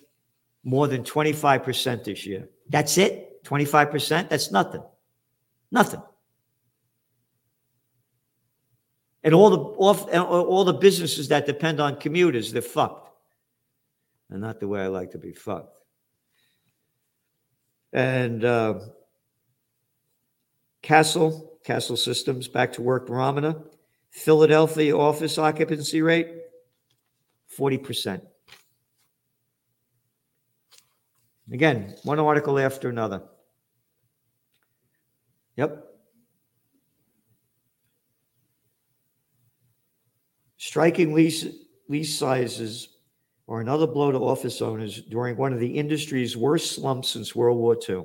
more 0.64 0.88
than 0.88 1.02
25% 1.02 2.04
this 2.04 2.26
year. 2.26 2.48
That's 2.68 2.98
it? 2.98 3.44
25%? 3.44 4.28
That's 4.28 4.50
nothing. 4.50 4.82
Nothing. 5.70 6.02
And 9.24 9.34
all 9.34 9.50
the 9.50 9.58
off, 9.58 10.12
all 10.14 10.64
the 10.64 10.72
businesses 10.72 11.28
that 11.28 11.44
depend 11.44 11.80
on 11.80 11.96
commuters, 11.96 12.52
they're 12.52 12.62
fucked. 12.62 13.10
And 14.30 14.40
not 14.40 14.60
the 14.60 14.68
way 14.68 14.82
I 14.82 14.86
like 14.86 15.12
to 15.12 15.18
be 15.18 15.32
fucked. 15.32 15.78
And 17.92 18.44
uh, 18.44 18.80
Castle, 20.82 21.58
Kastle 21.64 21.98
Systems, 21.98 22.48
back 22.48 22.72
to 22.74 22.82
work 22.82 23.06
barometer. 23.06 23.56
Philadelphia 24.10 24.96
office 24.96 25.38
occupancy 25.38 26.02
rate, 26.02 26.28
40%. 27.58 28.22
Again, 31.52 31.94
one 32.02 32.18
article 32.18 32.58
after 32.58 32.88
another. 32.88 33.22
Yep. 35.56 35.84
Striking 40.58 41.14
lease, 41.14 41.46
lease 41.88 42.18
sizes 42.18 42.98
are 43.48 43.60
another 43.60 43.86
blow 43.86 44.12
to 44.12 44.18
office 44.18 44.60
owners 44.60 45.00
during 45.02 45.36
one 45.36 45.52
of 45.52 45.60
the 45.60 45.78
industry's 45.78 46.36
worst 46.36 46.72
slumps 46.72 47.08
since 47.08 47.34
World 47.34 47.58
War 47.58 47.78
II. 47.88 48.04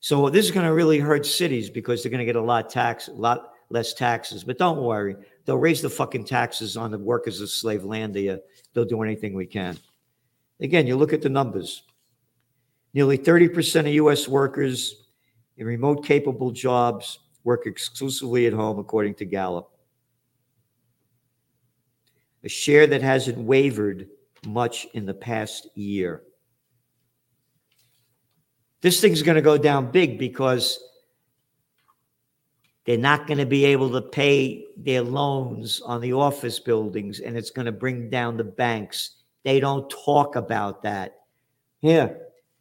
So 0.00 0.30
this 0.30 0.46
is 0.46 0.50
going 0.50 0.66
to 0.66 0.72
really 0.72 0.98
hurt 0.98 1.26
cities 1.26 1.68
because 1.68 2.02
they're 2.02 2.10
going 2.10 2.20
to 2.20 2.24
get 2.24 2.36
a 2.36 2.42
lot 2.42 2.70
tax, 2.70 3.08
a 3.08 3.12
lot 3.12 3.52
less 3.68 3.92
taxes. 3.92 4.42
But 4.42 4.58
don't 4.58 4.82
worry, 4.82 5.16
they'll 5.44 5.58
raise 5.58 5.82
the 5.82 5.90
fucking 5.90 6.24
taxes 6.24 6.76
on 6.76 6.90
the 6.90 6.98
workers 6.98 7.40
of 7.40 7.50
slave 7.50 7.84
land. 7.84 8.14
They, 8.14 8.38
they'll 8.72 8.84
do 8.84 9.02
anything 9.02 9.34
we 9.34 9.46
can. 9.46 9.78
Again, 10.62 10.86
you 10.86 10.96
look 10.96 11.12
at 11.12 11.22
the 11.22 11.28
numbers. 11.28 11.82
Nearly 12.94 13.18
30% 13.18 13.80
of 13.80 13.86
U.S. 13.88 14.28
workers 14.28 15.06
in 15.56 15.66
remote 15.66 16.04
capable 16.04 16.52
jobs 16.52 17.18
work 17.42 17.66
exclusively 17.66 18.46
at 18.46 18.52
home, 18.52 18.78
according 18.78 19.14
to 19.16 19.24
Gallup. 19.24 19.68
A 22.44 22.48
share 22.48 22.86
that 22.86 23.02
hasn't 23.02 23.38
wavered 23.38 24.08
much 24.46 24.86
in 24.94 25.04
the 25.04 25.14
past 25.14 25.66
year. 25.76 26.22
This 28.82 29.00
thing's 29.00 29.22
going 29.22 29.36
to 29.36 29.42
go 29.42 29.58
down 29.58 29.90
big 29.90 30.18
because 30.18 30.78
they're 32.84 32.98
not 32.98 33.26
going 33.26 33.38
to 33.38 33.46
be 33.46 33.64
able 33.64 33.90
to 33.90 34.02
pay 34.02 34.66
their 34.76 35.02
loans 35.02 35.80
on 35.80 36.00
the 36.00 36.12
office 36.12 36.58
buildings, 36.58 37.20
and 37.20 37.36
it's 37.36 37.50
going 37.50 37.66
to 37.66 37.72
bring 37.72 38.10
down 38.10 38.36
the 38.36 38.44
banks 38.44 39.21
they 39.44 39.60
don't 39.60 39.88
talk 39.90 40.36
about 40.36 40.82
that. 40.82 41.20
Here, 41.80 42.18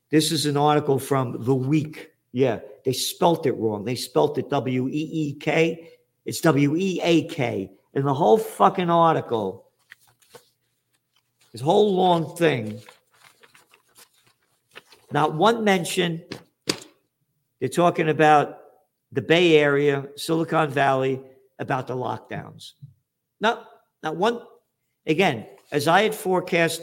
this 0.10 0.32
is 0.32 0.46
an 0.46 0.58
article 0.58 1.00
from 1.00 1.44
The 1.44 1.56
Week. 1.56 2.12
Yeah, 2.32 2.60
they 2.86 2.94
spelt 2.94 3.46
it 3.46 3.54
wrong. 3.54 3.86
They 3.86 3.96
spelt 3.96 4.38
it 4.38 4.50
W 4.50 4.88
E 4.88 4.92
E 4.92 5.34
K. 5.34 5.90
It's 6.26 6.42
W 6.42 6.76
E 6.76 7.00
A 7.04 7.24
K. 7.28 7.72
And 7.94 8.06
the 8.06 8.14
whole 8.14 8.38
fucking 8.38 8.90
article, 8.90 9.70
this 11.52 11.62
whole 11.62 11.94
long 11.94 12.36
thing, 12.38 12.82
not 15.12 15.36
one 15.36 15.64
mention. 15.64 16.24
They're 17.60 17.70
talking 17.70 18.10
about 18.10 18.58
the 19.12 19.22
Bay 19.22 19.58
Area, 19.58 20.08
Silicon 20.16 20.70
Valley, 20.70 21.22
about 21.60 21.86
the 21.86 21.96
lockdowns. 21.96 22.72
Not, 23.40 23.68
not 24.02 24.16
one. 24.16 24.42
Again, 25.06 25.46
as 25.72 25.88
I 25.88 26.04
had 26.04 26.14
forecast, 26.14 26.82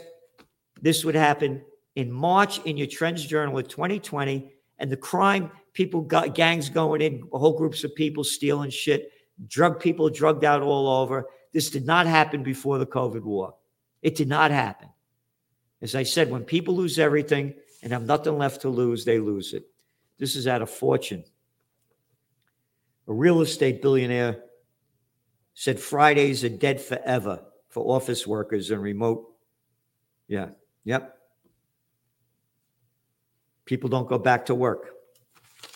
this 0.80 1.04
would 1.04 1.14
happen 1.14 1.62
in 1.96 2.10
March 2.10 2.60
in 2.64 2.76
your 2.76 2.86
Trends 2.86 3.24
Journal 3.24 3.58
of 3.58 3.68
2020, 3.68 4.52
and 4.78 4.90
the 4.90 4.96
crime 4.96 5.50
people 5.72 6.00
got 6.00 6.34
gangs 6.34 6.68
going 6.68 7.00
in, 7.00 7.22
whole 7.32 7.56
groups 7.56 7.84
of 7.84 7.94
people 7.94 8.24
stealing 8.24 8.70
shit, 8.70 9.12
drug 9.46 9.80
people 9.80 10.08
drugged 10.08 10.44
out 10.44 10.62
all 10.62 10.88
over. 10.88 11.26
This 11.52 11.70
did 11.70 11.86
not 11.86 12.06
happen 12.06 12.42
before 12.42 12.78
the 12.78 12.86
COVID 12.86 13.22
war. 13.22 13.54
It 14.02 14.14
did 14.14 14.28
not 14.28 14.50
happen. 14.50 14.88
As 15.82 15.94
I 15.94 16.02
said, 16.02 16.30
when 16.30 16.44
people 16.44 16.74
lose 16.74 16.98
everything 16.98 17.54
and 17.82 17.92
have 17.92 18.04
nothing 18.04 18.38
left 18.38 18.62
to 18.62 18.68
lose, 18.68 19.04
they 19.04 19.18
lose 19.18 19.52
it. 19.52 19.64
This 20.18 20.34
is 20.34 20.46
at 20.46 20.62
a 20.62 20.66
fortune. 20.66 21.24
A 23.06 23.12
real 23.12 23.40
estate 23.40 23.80
billionaire 23.80 24.42
said 25.54 25.78
Fridays 25.80 26.44
are 26.44 26.48
dead 26.48 26.80
forever 26.80 27.42
for 27.68 27.84
office 27.84 28.26
workers 28.26 28.70
and 28.70 28.82
remote. 28.82 29.30
Yeah. 30.26 30.48
Yep. 30.84 31.18
People 33.64 33.88
don't 33.88 34.08
go 34.08 34.18
back 34.18 34.46
to 34.46 34.54
work. 34.54 34.94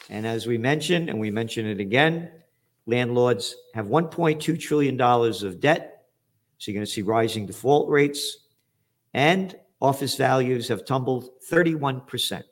And 0.09 0.27
as 0.27 0.47
we 0.47 0.59
mentioned, 0.59 1.09
and 1.09 1.21
we 1.21 1.31
mention 1.31 1.67
it 1.67 1.81
again, 1.81 2.31
landlords 2.87 3.55
have 3.75 3.87
$1.2 3.87 4.61
trillion 4.61 5.01
of 5.01 5.61
debt. 5.61 6.05
So 6.59 6.71
you're 6.71 6.79
going 6.79 6.87
to 6.87 6.91
see 6.91 7.03
rising 7.03 7.47
default 7.47 7.89
rates. 7.89 8.39
And 9.15 9.55
office 9.81 10.17
values 10.17 10.69
have 10.69 10.85
tumbled 10.85 11.31
31%. 11.51 12.43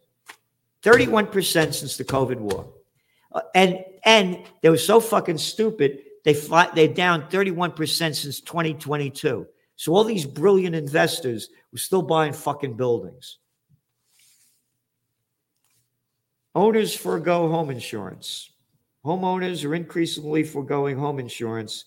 31% 0.82 1.74
since 1.74 1.96
the 1.96 2.04
COVID 2.04 2.38
war. 2.38 2.72
Uh, 3.32 3.42
and 3.54 3.84
and 4.04 4.42
they 4.62 4.70
were 4.70 4.78
so 4.78 4.98
fucking 4.98 5.38
stupid 5.38 6.02
they 6.24 6.34
fly, 6.34 6.68
they're 6.74 6.88
down 6.88 7.30
31% 7.30 8.14
since 8.14 8.40
2022. 8.40 9.46
So 9.76 9.94
all 9.94 10.04
these 10.04 10.26
brilliant 10.26 10.76
investors 10.76 11.48
were 11.72 11.78
still 11.78 12.02
buying 12.02 12.32
fucking 12.32 12.76
buildings. 12.76 13.38
Owners 16.54 16.94
forego 16.94 17.48
home 17.48 17.70
insurance. 17.70 18.52
Homeowners 19.04 19.64
are 19.64 19.74
increasingly 19.74 20.44
foregoing 20.44 20.96
home 20.98 21.18
insurance, 21.18 21.86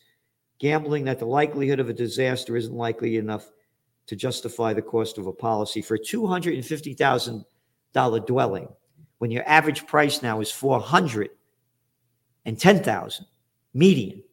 gambling 0.60 1.06
that 1.06 1.20
the 1.20 1.26
likelihood 1.26 1.80
of 1.80 1.88
a 1.90 1.94
disaster 1.94 2.58
isn't 2.58 2.74
likely 2.74 3.18
enough 3.18 3.52
to 4.08 4.16
justify 4.16 4.74
the 4.74 4.82
cost 4.82 5.20
of 5.20 5.28
a 5.28 5.34
policy 5.34 5.82
for 5.82 5.96
a 5.96 6.00
$250,000 6.00 8.26
dwelling 8.26 8.68
when 9.20 9.32
your 9.32 9.48
average 9.48 9.86
price 9.86 10.24
now 10.24 10.42
is 10.42 10.52
410,000 10.52 13.26
median 13.74 14.24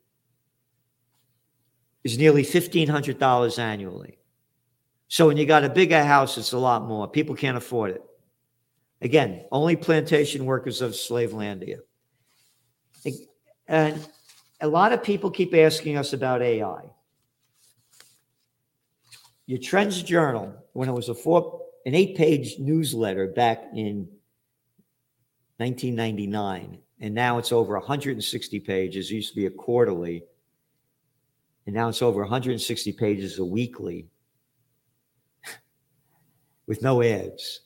is 2.04 2.18
nearly 2.18 2.42
$1,500 2.42 3.59
annually. 3.59 4.18
So 5.09 5.26
when 5.26 5.37
you 5.37 5.44
got 5.44 5.64
a 5.64 5.68
bigger 5.68 6.04
house, 6.04 6.38
it's 6.38 6.52
a 6.52 6.59
lot 6.59 6.87
more. 6.87 7.09
People 7.09 7.35
can't 7.35 7.56
afford 7.56 7.90
it. 7.90 8.02
Again, 9.02 9.44
only 9.50 9.76
plantation 9.76 10.44
workers 10.44 10.82
of 10.82 10.94
slave 10.94 11.32
land. 11.32 11.64
And 13.66 14.09
a 14.61 14.68
lot 14.68 14.92
of 14.92 15.02
people 15.02 15.30
keep 15.30 15.54
asking 15.54 15.97
us 15.97 16.12
about 16.12 16.42
AI. 16.42 16.92
Your 19.47 19.59
Trends 19.59 20.02
Journal, 20.02 20.54
when 20.75 20.88
it 20.88 20.92
was 20.92 21.09
a 21.09 21.14
four, 21.14 21.62
an 21.87 21.94
eight-page 21.94 22.59
newsletter 22.59 23.26
back 23.26 23.64
in 23.75 24.06
1999, 25.56 26.78
and 27.00 27.14
now 27.14 27.38
it's 27.38 27.52
over 27.52 27.75
160 27.78 28.61
pages. 28.61 29.11
It 29.11 29.14
used 29.14 29.30
to 29.30 29.37
be 29.37 29.47
a 29.47 29.50
quarterly, 29.50 30.25
and 31.66 31.75
now 31.75 31.88
it's 31.88 32.02
over 32.02 32.21
160 32.21 32.92
pages 32.92 33.38
a 33.38 33.45
weekly 33.45 34.09
with 36.66 36.83
no 36.83 37.02
ads. 37.02 37.61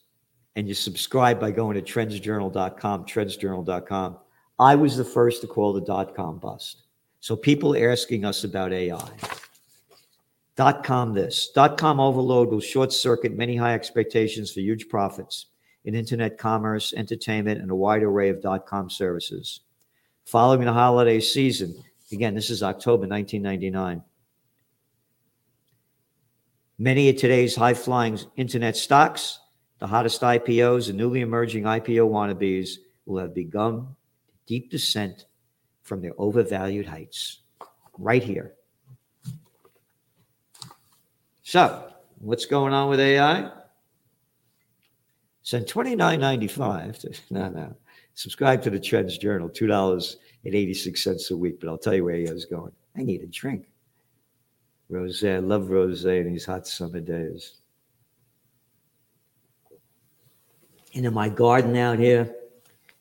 And 0.57 0.69
you 0.69 0.75
subscribe 0.75 1.41
by 1.41 1.51
going 1.51 1.75
to 1.75 1.83
trendsjournal.com, 1.83 3.07
trendsjournal.com. 3.07 4.19
I 4.61 4.77
was 4.77 4.97
the 4.97 5.05
first 5.05 5.41
to 5.41 5.49
call 5.49 5.73
the 5.73 5.81
dot 5.81 6.15
com 6.15 6.39
bust. 6.39 6.85
So 7.19 7.35
people 7.35 7.77
asking 7.77 8.25
us 8.25 8.45
about 8.45 8.73
AI. 8.73 9.11
Dot 10.55 10.85
com 10.85 11.13
this. 11.13 11.51
Dot 11.53 11.77
com 11.77 11.99
overload 11.99 12.51
will 12.51 12.61
short 12.61 12.93
circuit 12.93 13.37
many 13.37 13.57
high 13.57 13.75
expectations 13.75 14.53
for 14.53 14.61
huge 14.61 14.89
profits 14.89 15.47
in 15.85 15.95
internet 15.95 16.39
commerce, 16.39 16.93
entertainment, 16.95 17.61
and 17.61 17.71
a 17.71 17.75
wide 17.75 18.03
array 18.03 18.31
of 18.31 18.41
dot 18.41 18.67
com 18.67 18.89
services. 18.89 19.61
Following 20.25 20.65
the 20.65 20.73
holiday 20.73 21.21
season, 21.21 21.75
again, 22.11 22.35
this 22.35 22.51
is 22.51 22.63
October 22.63 23.07
1999. 23.07 24.03
Many 26.79 27.09
of 27.09 27.17
today's 27.17 27.55
high 27.55 27.75
flying 27.75 28.19
internet 28.37 28.77
stocks, 28.77 29.39
the 29.79 29.87
hottest 29.87 30.23
IPOs, 30.23 30.89
and 30.89 30.99
newly 30.99 31.21
emerging 31.21 31.65
IPO 31.65 32.09
wannabes 32.11 32.79
will 33.07 33.21
have 33.21 33.35
begun 33.35 33.95
deep 34.47 34.71
descent 34.71 35.27
from 35.83 36.01
their 36.01 36.13
overvalued 36.19 36.87
heights 36.87 37.41
right 37.99 38.23
here. 38.23 38.55
So, 41.43 41.93
what's 42.19 42.47
going 42.47 42.73
on 42.73 42.89
with 42.89 42.99
AI? 42.99 43.51
So, 45.45 45.63
twenty-nine 45.63 46.21
ninety-five. 46.21 46.99
No, 47.31 47.49
no. 47.51 47.77
Subscribe 48.15 48.63
to 48.63 48.71
the 48.71 48.81
Trends 48.81 49.19
Journal, 49.19 49.49
two 49.49 49.67
dollars 49.67 50.17
and 50.45 50.55
eighty-six 50.55 51.05
cents 51.05 51.31
a 51.31 51.37
week. 51.37 51.61
But 51.61 51.69
I'll 51.69 51.79
tell 51.79 51.95
you 51.95 52.05
where 52.05 52.17
he 52.17 52.25
is 52.25 52.47
going. 52.47 52.73
I 52.97 53.03
need 53.03 53.23
a 53.23 53.27
drink. 53.27 53.67
Rosé, 54.91 55.37
I 55.37 55.39
love 55.39 55.65
rosé 55.65 56.21
in 56.21 56.33
these 56.33 56.47
hot 56.47 56.67
summer 56.67 57.01
days. 57.01 57.57
And 60.95 61.05
in 61.05 61.13
my 61.13 61.29
garden 61.29 61.77
out 61.77 61.99
here, 61.99 62.33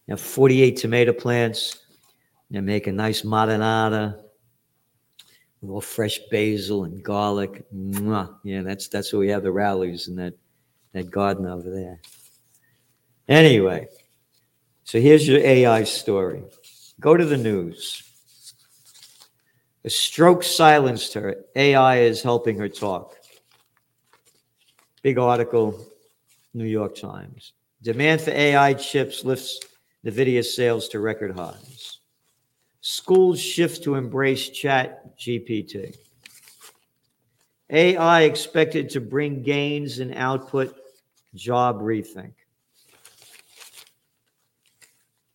I 0.07 0.11
have 0.11 0.21
48 0.21 0.77
tomato 0.77 1.13
plants. 1.13 1.79
I 2.55 2.59
make 2.59 2.87
a 2.87 2.91
nice 2.91 3.21
marinara 3.21 4.21
with 5.61 5.71
all 5.71 5.81
fresh 5.81 6.19
basil 6.29 6.83
and 6.83 7.01
garlic. 7.03 7.65
Mwah. 7.73 8.35
Yeah, 8.43 8.61
that's 8.63 8.89
that's 8.89 9.13
where 9.13 9.21
we 9.21 9.29
have 9.29 9.43
the 9.43 9.51
rallies 9.51 10.07
in 10.07 10.15
that 10.17 10.33
that 10.91 11.09
garden 11.09 11.45
over 11.45 11.69
there. 11.69 11.99
Anyway, 13.27 13.87
so 14.83 14.99
here's 14.99 15.27
your 15.27 15.39
AI 15.39 15.83
story. 15.83 16.43
Go 16.99 17.15
to 17.15 17.25
the 17.25 17.37
news. 17.37 18.03
A 19.85 19.89
stroke 19.89 20.43
silenced 20.43 21.13
her. 21.13 21.35
AI 21.55 21.99
is 21.99 22.21
helping 22.21 22.57
her 22.57 22.69
talk. 22.69 23.15
Big 25.01 25.17
article, 25.17 25.85
New 26.53 26.65
York 26.65 26.95
Times. 26.95 27.53
Demand 27.81 28.21
for 28.21 28.31
AI 28.31 28.73
chips 28.73 29.25
lifts 29.25 29.59
NVIDIA 30.05 30.43
sales 30.43 30.87
to 30.89 30.99
record 30.99 31.35
highs. 31.35 31.99
Schools 32.81 33.39
shift 33.39 33.83
to 33.83 33.95
embrace 33.95 34.49
Chat 34.49 35.17
GPT. 35.17 35.95
AI 37.69 38.21
expected 38.21 38.89
to 38.91 39.01
bring 39.01 39.41
gains 39.41 39.99
in 39.99 40.13
output, 40.13 40.75
job 41.33 41.81
rethink. 41.81 42.33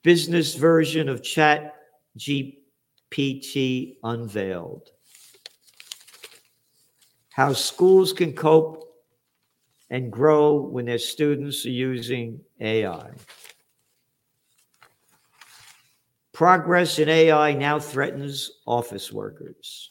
Business 0.02 0.54
version 0.54 1.08
of 1.08 1.22
Chat 1.22 1.74
GPT 2.18 3.96
unveiled. 4.02 4.90
How 7.30 7.52
schools 7.52 8.12
can 8.12 8.32
cope 8.32 8.88
and 9.90 10.12
grow 10.12 10.54
when 10.54 10.87
their 10.87 10.98
students 10.98 11.64
are 11.64 11.70
using 11.70 12.40
AI. 12.61 13.11
Progress 16.32 16.98
in 16.98 17.08
AI 17.08 17.52
now 17.54 17.78
threatens 17.80 18.61
office 18.66 19.12
workers. 19.12 19.90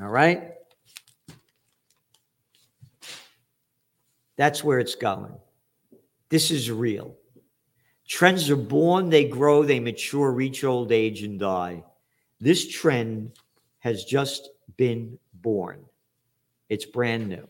All 0.00 0.08
right? 0.08 0.52
That's 4.36 4.64
where 4.64 4.80
it's 4.80 4.96
going. 4.96 5.32
This 6.28 6.50
is 6.50 6.70
real. 6.70 7.16
Trends 8.06 8.50
are 8.50 8.56
born, 8.56 9.08
they 9.08 9.24
grow, 9.24 9.62
they 9.62 9.80
mature, 9.80 10.30
reach 10.30 10.62
old 10.62 10.92
age, 10.92 11.22
and 11.22 11.38
die. 11.38 11.82
This 12.40 12.68
trend 12.68 13.32
has 13.78 14.04
just 14.04 14.50
been 14.76 15.18
born. 15.34 15.84
It's 16.68 16.84
brand 16.84 17.28
new. 17.28 17.48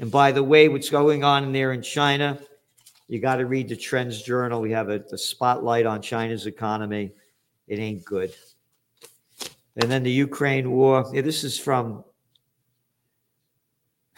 And 0.00 0.10
by 0.10 0.30
the 0.30 0.44
way, 0.44 0.68
what's 0.68 0.90
going 0.90 1.24
on 1.24 1.52
there 1.52 1.72
in 1.72 1.82
China, 1.82 2.38
you 3.08 3.18
got 3.20 3.36
to 3.36 3.46
read 3.46 3.68
the 3.68 3.76
Trends 3.76 4.22
Journal. 4.22 4.60
We 4.60 4.70
have 4.70 4.90
a, 4.90 5.02
a 5.12 5.18
spotlight 5.18 5.86
on 5.86 6.02
China's 6.02 6.46
economy. 6.46 7.12
It 7.66 7.80
ain't 7.80 8.04
good. 8.04 8.32
And 9.76 9.90
then 9.90 10.02
the 10.02 10.10
Ukraine 10.10 10.70
war. 10.70 11.08
Yeah, 11.12 11.22
this 11.22 11.42
is 11.42 11.58
from 11.58 12.04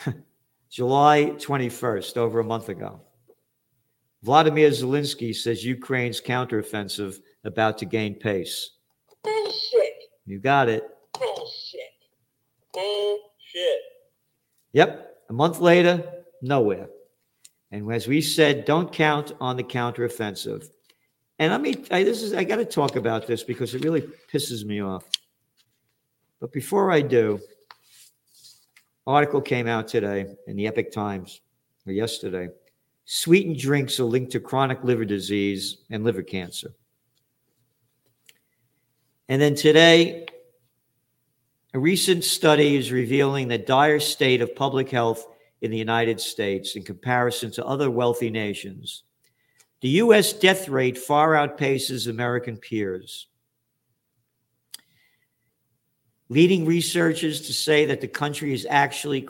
July 0.70 1.32
21st, 1.36 2.16
over 2.16 2.40
a 2.40 2.44
month 2.44 2.68
ago. 2.68 3.00
Vladimir 4.22 4.70
Zelensky 4.70 5.34
says 5.34 5.64
Ukraine's 5.64 6.20
counteroffensive 6.20 7.20
about 7.44 7.78
to 7.78 7.86
gain 7.86 8.14
pace. 8.14 8.70
Bullshit. 9.22 9.94
You 10.26 10.38
got 10.38 10.68
it. 10.68 10.84
Bullshit. 11.18 11.80
Bullshit. 12.72 13.80
Yep. 14.72 15.16
A 15.30 15.32
month 15.32 15.60
later, 15.60 16.04
nowhere. 16.42 16.88
And 17.70 17.90
as 17.92 18.08
we 18.08 18.20
said, 18.20 18.64
don't 18.64 18.92
count 18.92 19.32
on 19.40 19.56
the 19.56 19.62
counteroffensive. 19.62 20.68
And 21.38 21.54
I 21.54 21.58
mean, 21.58 21.86
I, 21.90 22.02
this 22.02 22.22
is 22.22 22.34
I 22.34 22.44
got 22.44 22.56
to 22.56 22.64
talk 22.64 22.96
about 22.96 23.26
this 23.26 23.42
because 23.42 23.74
it 23.74 23.84
really 23.84 24.02
pisses 24.32 24.64
me 24.64 24.82
off. 24.82 25.04
But 26.40 26.52
before 26.52 26.90
I 26.90 27.00
do, 27.00 27.40
article 29.06 29.40
came 29.40 29.66
out 29.66 29.88
today 29.88 30.26
in 30.46 30.56
the 30.56 30.66
Epoch 30.66 30.92
Times 30.92 31.40
or 31.86 31.92
yesterday. 31.92 32.48
Sweetened 33.12 33.58
drinks 33.58 33.98
are 33.98 34.04
linked 34.04 34.30
to 34.30 34.38
chronic 34.38 34.84
liver 34.84 35.04
disease 35.04 35.78
and 35.90 36.04
liver 36.04 36.22
cancer. 36.22 36.72
And 39.28 39.42
then 39.42 39.56
today, 39.56 40.26
a 41.74 41.78
recent 41.80 42.22
study 42.22 42.76
is 42.76 42.92
revealing 42.92 43.48
the 43.48 43.58
dire 43.58 43.98
state 43.98 44.42
of 44.42 44.54
public 44.54 44.90
health 44.90 45.26
in 45.60 45.72
the 45.72 45.76
United 45.76 46.20
States 46.20 46.76
in 46.76 46.84
comparison 46.84 47.50
to 47.50 47.66
other 47.66 47.90
wealthy 47.90 48.30
nations. 48.30 49.02
The 49.80 49.88
US 50.04 50.32
death 50.32 50.68
rate 50.68 50.96
far 50.96 51.30
outpaces 51.30 52.06
American 52.06 52.58
peers, 52.58 53.26
leading 56.28 56.64
researchers 56.64 57.40
to 57.48 57.52
say 57.52 57.86
that 57.86 58.00
the 58.00 58.06
country 58.06 58.54
is 58.54 58.68
actually, 58.70 59.28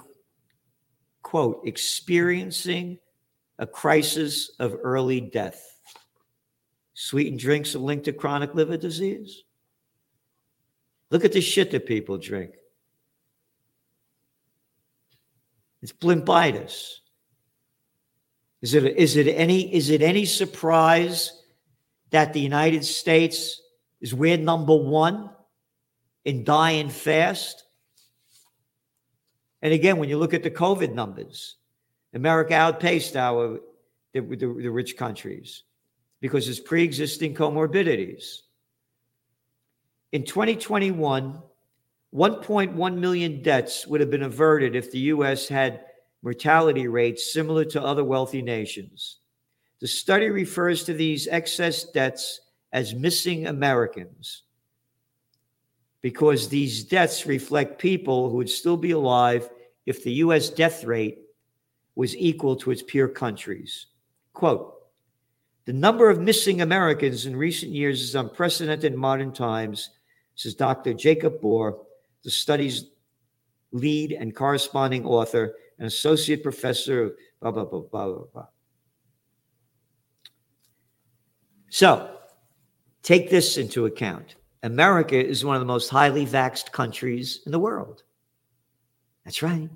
quote, 1.23 1.63
experiencing 1.65 2.99
a 3.61 3.67
crisis 3.67 4.51
of 4.59 4.75
early 4.83 5.21
death. 5.21 5.63
Sweetened 6.95 7.39
drinks 7.39 7.75
are 7.75 7.81
linked 7.81 8.07
to 8.07 8.13
chronic 8.13 8.55
liver 8.55 8.79
disease. 8.79 9.45
Look 11.11 11.27
at 11.27 11.33
the 11.33 11.43
shit 11.43 11.71
that 11.73 11.87
people 11.87 12.17
drink. 12.17 12.55
It's 15.83 15.93
blimpitis. 15.93 16.95
Is 18.63 18.75
it, 18.75 18.97
is 18.97 19.17
it 19.17 19.29
any 19.29 19.75
is 19.75 19.91
it 19.91 20.03
any 20.03 20.25
surprise 20.25 21.43
that 22.11 22.33
the 22.33 22.41
United 22.41 22.85
States 22.85 23.61
is 24.01 24.15
we're 24.15 24.37
number 24.37 24.77
one 24.77 25.31
in 26.25 26.45
dying 26.45 26.89
fast? 26.89 27.65
And 29.63 29.73
again, 29.73 29.99
when 29.99 30.09
you 30.09 30.19
look 30.19 30.35
at 30.35 30.43
the 30.43 30.51
COVID 30.51 30.95
numbers, 30.95 31.57
America 32.15 32.55
outpaced 32.55 33.17
our 33.17 33.61
the, 34.13 34.21
the, 34.21 34.37
the 34.37 34.71
rich 34.71 34.97
countries 34.97 35.65
because 36.21 36.49
it's 36.49 36.61
pre-existing 36.61 37.35
comorbidities. 37.35 38.41
In 40.13 40.25
2021, 40.25 41.41
1.1 42.13 42.99
million 42.99 43.43
deaths 43.43 43.87
would 43.87 44.01
have 44.01 44.11
been 44.11 44.25
averted 44.25 44.75
if 44.75 44.91
the 44.91 44.99
US 44.99 45.47
had 45.47 45.85
mortality 46.23 46.89
rates 46.89 47.33
similar 47.33 47.65
to 47.67 47.83
other 47.83 48.05
wealthy 48.05 48.43
nations. 48.43 49.19
The 49.81 49.87
study 49.87 50.29
refers 50.29 50.85
to 50.85 50.93
these 50.93 51.29
excess 51.29 51.85
deaths 51.85 52.41
as 52.73 52.95
missing 52.95 53.47
Americans 53.47 54.43
because 56.03 56.49
these 56.49 56.85
deaths 56.85 57.27
reflect 57.27 57.81
people 57.81 58.29
who 58.29 58.37
would 58.37 58.51
still 58.51 58.77
be 58.77 58.91
alive 58.91 59.49
if 59.87 60.03
the 60.03 60.13
US 60.15 60.51
death 60.51 60.85
rate 60.85 61.19
was 62.01 62.17
equal 62.17 62.57
to 62.57 62.71
its 62.71 62.83
peer 62.83 63.07
countries. 63.07 63.89
Quote 64.33 64.75
The 65.67 65.75
number 65.75 66.09
of 66.09 66.19
missing 66.19 66.63
Americans 66.63 67.27
in 67.27 67.37
recent 67.37 67.73
years 67.73 68.01
is 68.01 68.15
unprecedented 68.15 68.95
in 68.95 68.99
modern 68.99 69.33
times, 69.33 69.91
says 70.35 70.55
Dr. 70.55 70.95
Jacob 70.95 71.43
Bor, 71.43 71.83
the 72.25 72.31
study's 72.31 72.87
lead 73.73 74.13
and 74.13 74.35
corresponding 74.35 75.05
author 75.05 75.55
and 75.79 75.87
associate 75.87 76.43
professor 76.43 77.03
of 77.03 77.13
blah, 77.43 77.51
blah, 77.51 77.65
blah, 77.67 77.81
blah, 77.81 78.07
blah, 78.07 78.25
blah. 78.33 78.47
So 81.69 82.17
take 83.03 83.29
this 83.29 83.59
into 83.59 83.85
account. 83.85 84.37
America 84.63 85.23
is 85.23 85.45
one 85.45 85.55
of 85.55 85.61
the 85.61 85.67
most 85.67 85.91
highly 85.91 86.25
vaxxed 86.25 86.73
countries 86.73 87.41
in 87.45 87.53
the 87.53 87.59
world. 87.59 88.05
That's 89.27 89.43
right. 89.43 89.69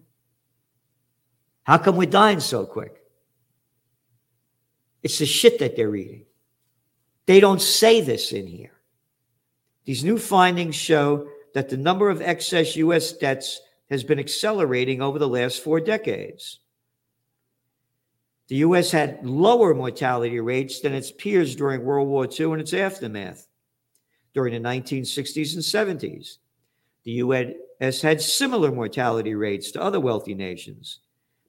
How 1.64 1.79
come 1.79 1.96
we're 1.96 2.07
dying 2.07 2.40
so 2.40 2.66
quick? 2.66 3.03
It's 5.03 5.18
the 5.18 5.27
shit 5.27 5.59
that 5.59 5.77
they're 5.77 5.96
eating. 5.96 6.24
They 7.27 7.40
don't 7.40 7.61
say 7.61 8.00
this 8.00 8.33
in 8.33 8.46
here. 8.46 8.72
These 9.85 10.05
new 10.05 10.18
findings 10.18 10.74
show 10.74 11.29
that 11.55 11.68
the 11.68 11.77
number 11.77 12.11
of 12.11 12.22
excess 12.22 12.77
U.S. 12.77 13.12
deaths 13.12 13.61
has 13.90 14.03
been 14.03 14.18
accelerating 14.18 15.03
over 15.03 15.18
the 15.18 15.29
last 15.29 15.62
four 15.62 15.81
decades. 15.81 16.61
The 18.48 18.57
U.S. 18.57 18.90
had 18.90 19.24
lower 19.24 19.74
mortality 19.74 20.40
rates 20.40 20.81
than 20.81 20.92
its 20.94 21.11
peers 21.11 21.57
during 21.57 21.83
World 21.83 22.09
War 22.09 22.27
II 22.27 22.53
and 22.53 22.61
its 22.61 22.74
aftermath. 22.74 23.46
During 24.35 24.53
the 24.53 24.68
1960s 24.68 25.55
and 25.55 26.00
70s, 26.00 26.38
the 27.05 27.12
U.S. 27.12 28.03
had 28.03 28.20
similar 28.20 28.72
mortality 28.72 29.35
rates 29.35 29.70
to 29.72 29.83
other 29.83 30.00
wealthy 30.00 30.35
nations, 30.35 31.00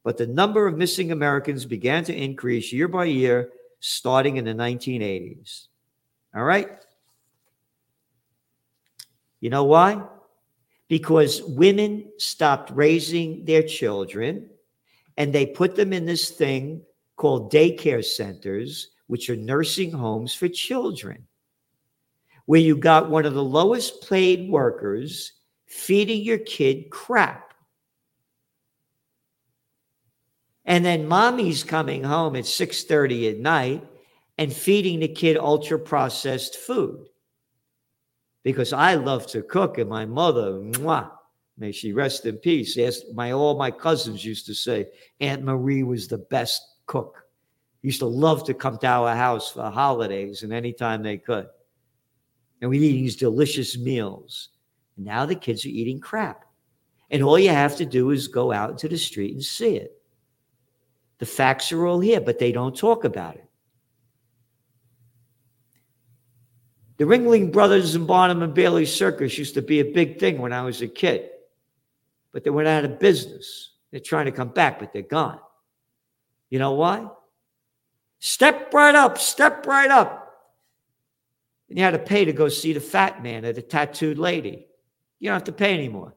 but 0.05 0.17
the 0.17 0.27
number 0.27 0.67
of 0.67 0.77
missing 0.77 1.11
Americans 1.11 1.65
began 1.65 2.03
to 2.03 2.15
increase 2.15 2.71
year 2.71 2.87
by 2.87 3.05
year 3.05 3.49
starting 3.79 4.37
in 4.37 4.45
the 4.45 4.53
1980s. 4.53 5.65
All 6.35 6.43
right? 6.43 6.69
You 9.39 9.49
know 9.49 9.63
why? 9.63 10.03
Because 10.87 11.41
women 11.41 12.11
stopped 12.19 12.71
raising 12.75 13.45
their 13.45 13.63
children 13.63 14.51
and 15.17 15.33
they 15.33 15.47
put 15.47 15.75
them 15.75 15.91
in 15.91 16.05
this 16.05 16.29
thing 16.29 16.83
called 17.15 17.51
daycare 17.51 18.05
centers, 18.05 18.91
which 19.07 19.27
are 19.31 19.35
nursing 19.35 19.91
homes 19.91 20.35
for 20.35 20.47
children, 20.47 21.25
where 22.45 22.61
you 22.61 22.77
got 22.77 23.09
one 23.09 23.25
of 23.25 23.33
the 23.33 23.43
lowest 23.43 24.07
paid 24.07 24.51
workers 24.51 25.33
feeding 25.65 26.21
your 26.21 26.37
kid 26.37 26.91
crap. 26.91 27.44
And 30.65 30.83
then 30.83 31.07
mommy's 31.07 31.63
coming 31.63 32.03
home 32.03 32.35
at 32.35 32.45
6:30 32.45 33.29
at 33.29 33.37
night 33.37 33.87
and 34.37 34.51
feeding 34.51 34.99
the 34.99 35.07
kid 35.07 35.37
ultra 35.37 35.79
processed 35.79 36.55
food 36.55 37.07
because 38.45 38.73
I 38.73 38.93
love 38.93 39.25
to 39.27 39.41
cook, 39.41 39.79
and 39.79 39.89
my 39.89 40.05
mother, 40.05 40.51
mwah, 40.53 41.09
may 41.57 41.71
she 41.71 41.93
rest 41.93 42.27
in 42.27 42.37
peace. 42.37 42.77
As 42.77 43.03
my 43.13 43.31
all 43.31 43.57
my 43.57 43.71
cousins 43.71 44.23
used 44.23 44.45
to 44.45 44.53
say, 44.53 44.85
Aunt 45.19 45.43
Marie 45.43 45.81
was 45.81 46.07
the 46.07 46.19
best 46.19 46.61
cook. 46.85 47.23
Used 47.81 47.99
to 47.99 48.05
love 48.05 48.43
to 48.45 48.53
come 48.53 48.77
to 48.77 48.87
our 48.87 49.15
house 49.15 49.51
for 49.51 49.69
holidays 49.71 50.43
and 50.43 50.53
anytime 50.53 51.01
they 51.01 51.17
could. 51.17 51.47
And 52.61 52.69
we'd 52.69 52.83
eat 52.83 53.01
these 53.01 53.15
delicious 53.15 53.77
meals. 53.77 54.49
And 54.95 55.05
now 55.05 55.25
the 55.25 55.35
kids 55.35 55.65
are 55.65 55.69
eating 55.69 55.99
crap. 55.99 56.45
And 57.09 57.23
all 57.23 57.39
you 57.39 57.49
have 57.49 57.75
to 57.77 57.85
do 57.85 58.11
is 58.11 58.27
go 58.27 58.51
out 58.51 58.71
into 58.71 58.87
the 58.87 58.97
street 58.97 59.33
and 59.33 59.43
see 59.43 59.75
it. 59.75 59.94
The 61.19 61.25
facts 61.25 61.71
are 61.71 61.85
all 61.85 61.99
here, 61.99 62.19
but 62.19 62.39
they 62.39 62.51
don't 62.51 62.75
talk 62.75 63.03
about 63.03 63.35
it. 63.35 63.45
The 66.97 67.05
Ringling 67.05 67.51
Brothers 67.51 67.95
and 67.95 68.07
Barnum 68.07 68.41
and 68.41 68.53
Bailey 68.53 68.85
Circus 68.85 69.37
used 69.37 69.55
to 69.55 69.61
be 69.61 69.79
a 69.79 69.85
big 69.85 70.19
thing 70.19 70.37
when 70.37 70.53
I 70.53 70.61
was 70.61 70.81
a 70.81 70.87
kid, 70.87 71.29
but 72.31 72.43
they 72.43 72.49
went 72.49 72.67
out 72.67 72.85
of 72.85 72.99
business. 72.99 73.71
They're 73.91 73.99
trying 73.99 74.25
to 74.25 74.31
come 74.31 74.49
back, 74.49 74.79
but 74.79 74.93
they're 74.93 75.01
gone. 75.01 75.39
You 76.49 76.59
know 76.59 76.73
why? 76.73 77.07
Step 78.19 78.73
right 78.73 78.95
up, 78.95 79.17
step 79.17 79.65
right 79.67 79.91
up. 79.91 80.21
And 81.69 81.77
you 81.77 81.83
had 81.83 81.91
to 81.91 81.99
pay 81.99 82.25
to 82.25 82.33
go 82.33 82.47
see 82.47 82.73
the 82.73 82.79
fat 82.79 83.21
man 83.23 83.45
or 83.45 83.51
the 83.51 83.61
tattooed 83.61 84.17
lady. 84.17 84.67
You 85.19 85.29
don't 85.29 85.35
have 85.35 85.43
to 85.45 85.51
pay 85.51 85.73
anymore. 85.73 86.13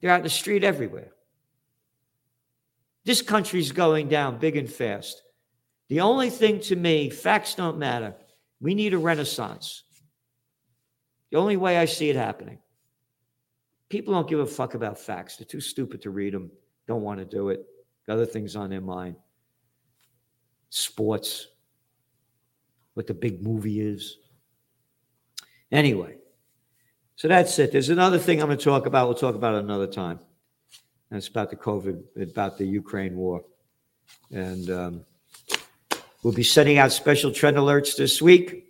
They're 0.00 0.10
out 0.10 0.18
in 0.18 0.24
the 0.24 0.30
street 0.30 0.64
everywhere. 0.64 1.12
This 3.04 3.22
country's 3.22 3.72
going 3.72 4.08
down 4.08 4.38
big 4.38 4.56
and 4.56 4.70
fast. 4.70 5.22
The 5.88 6.00
only 6.00 6.30
thing 6.30 6.60
to 6.60 6.76
me, 6.76 7.10
facts 7.10 7.54
don't 7.54 7.78
matter. 7.78 8.14
We 8.60 8.74
need 8.74 8.94
a 8.94 8.98
renaissance. 8.98 9.82
The 11.30 11.38
only 11.38 11.56
way 11.56 11.78
I 11.78 11.86
see 11.86 12.10
it 12.10 12.16
happening. 12.16 12.58
People 13.88 14.14
don't 14.14 14.28
give 14.28 14.38
a 14.38 14.46
fuck 14.46 14.74
about 14.74 14.98
facts. 14.98 15.36
They're 15.36 15.46
too 15.46 15.60
stupid 15.60 16.02
to 16.02 16.10
read 16.10 16.32
them, 16.32 16.50
don't 16.86 17.02
want 17.02 17.18
to 17.18 17.24
do 17.24 17.48
it. 17.48 17.66
Got 18.06 18.14
other 18.14 18.26
things 18.26 18.56
on 18.56 18.70
their 18.70 18.80
mind. 18.80 19.16
Sports, 20.70 21.48
what 22.94 23.06
the 23.06 23.14
big 23.14 23.42
movie 23.42 23.80
is. 23.80 24.18
Anyway, 25.70 26.16
so 27.16 27.28
that's 27.28 27.58
it. 27.58 27.72
There's 27.72 27.88
another 27.88 28.18
thing 28.18 28.40
I'm 28.40 28.48
going 28.48 28.58
to 28.58 28.64
talk 28.64 28.86
about. 28.86 29.08
We'll 29.08 29.16
talk 29.16 29.34
about 29.34 29.54
it 29.54 29.64
another 29.64 29.86
time. 29.86 30.20
And 31.12 31.18
it's 31.18 31.28
about 31.28 31.50
the 31.50 31.56
COVID, 31.56 32.30
about 32.30 32.56
the 32.56 32.64
Ukraine 32.64 33.16
war. 33.16 33.44
And 34.30 34.70
um, 34.70 35.04
We'll 36.22 36.32
be 36.32 36.44
sending 36.44 36.78
out 36.78 36.92
special 36.92 37.32
trend 37.32 37.56
alerts 37.56 37.96
this 37.96 38.22
week. 38.22 38.66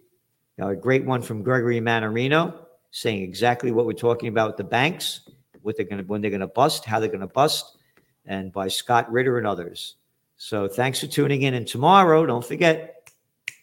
a 0.59 0.75
great 0.75 1.05
one 1.05 1.21
from 1.21 1.43
Gregory 1.43 1.81
Mannarino 1.81 2.55
saying 2.91 3.23
exactly 3.23 3.73
what 3.73 3.85
we're 3.85 3.93
talking 3.93 4.31
about 4.31 4.49
with 4.49 4.57
the 4.57 4.65
banks, 4.65 5.29
what 5.61 5.77
they're 5.77 5.85
going 5.85 6.03
to, 6.03 6.09
when 6.09 6.23
they're 6.23 6.31
going 6.31 6.41
to 6.41 6.47
bust, 6.47 6.87
how 6.87 6.99
they're 6.99 7.11
going 7.11 7.21
to 7.21 7.27
bust, 7.27 7.77
and 8.25 8.53
by 8.53 8.69
Scott 8.69 9.13
Ritter 9.13 9.37
and 9.37 9.47
others. 9.47 9.97
So 10.39 10.67
thanks 10.67 11.01
for 11.01 11.09
tuning 11.09 11.43
in. 11.43 11.53
And 11.53 11.67
tomorrow, 11.67 12.25
don't 12.25 12.45
forget, 12.45 13.11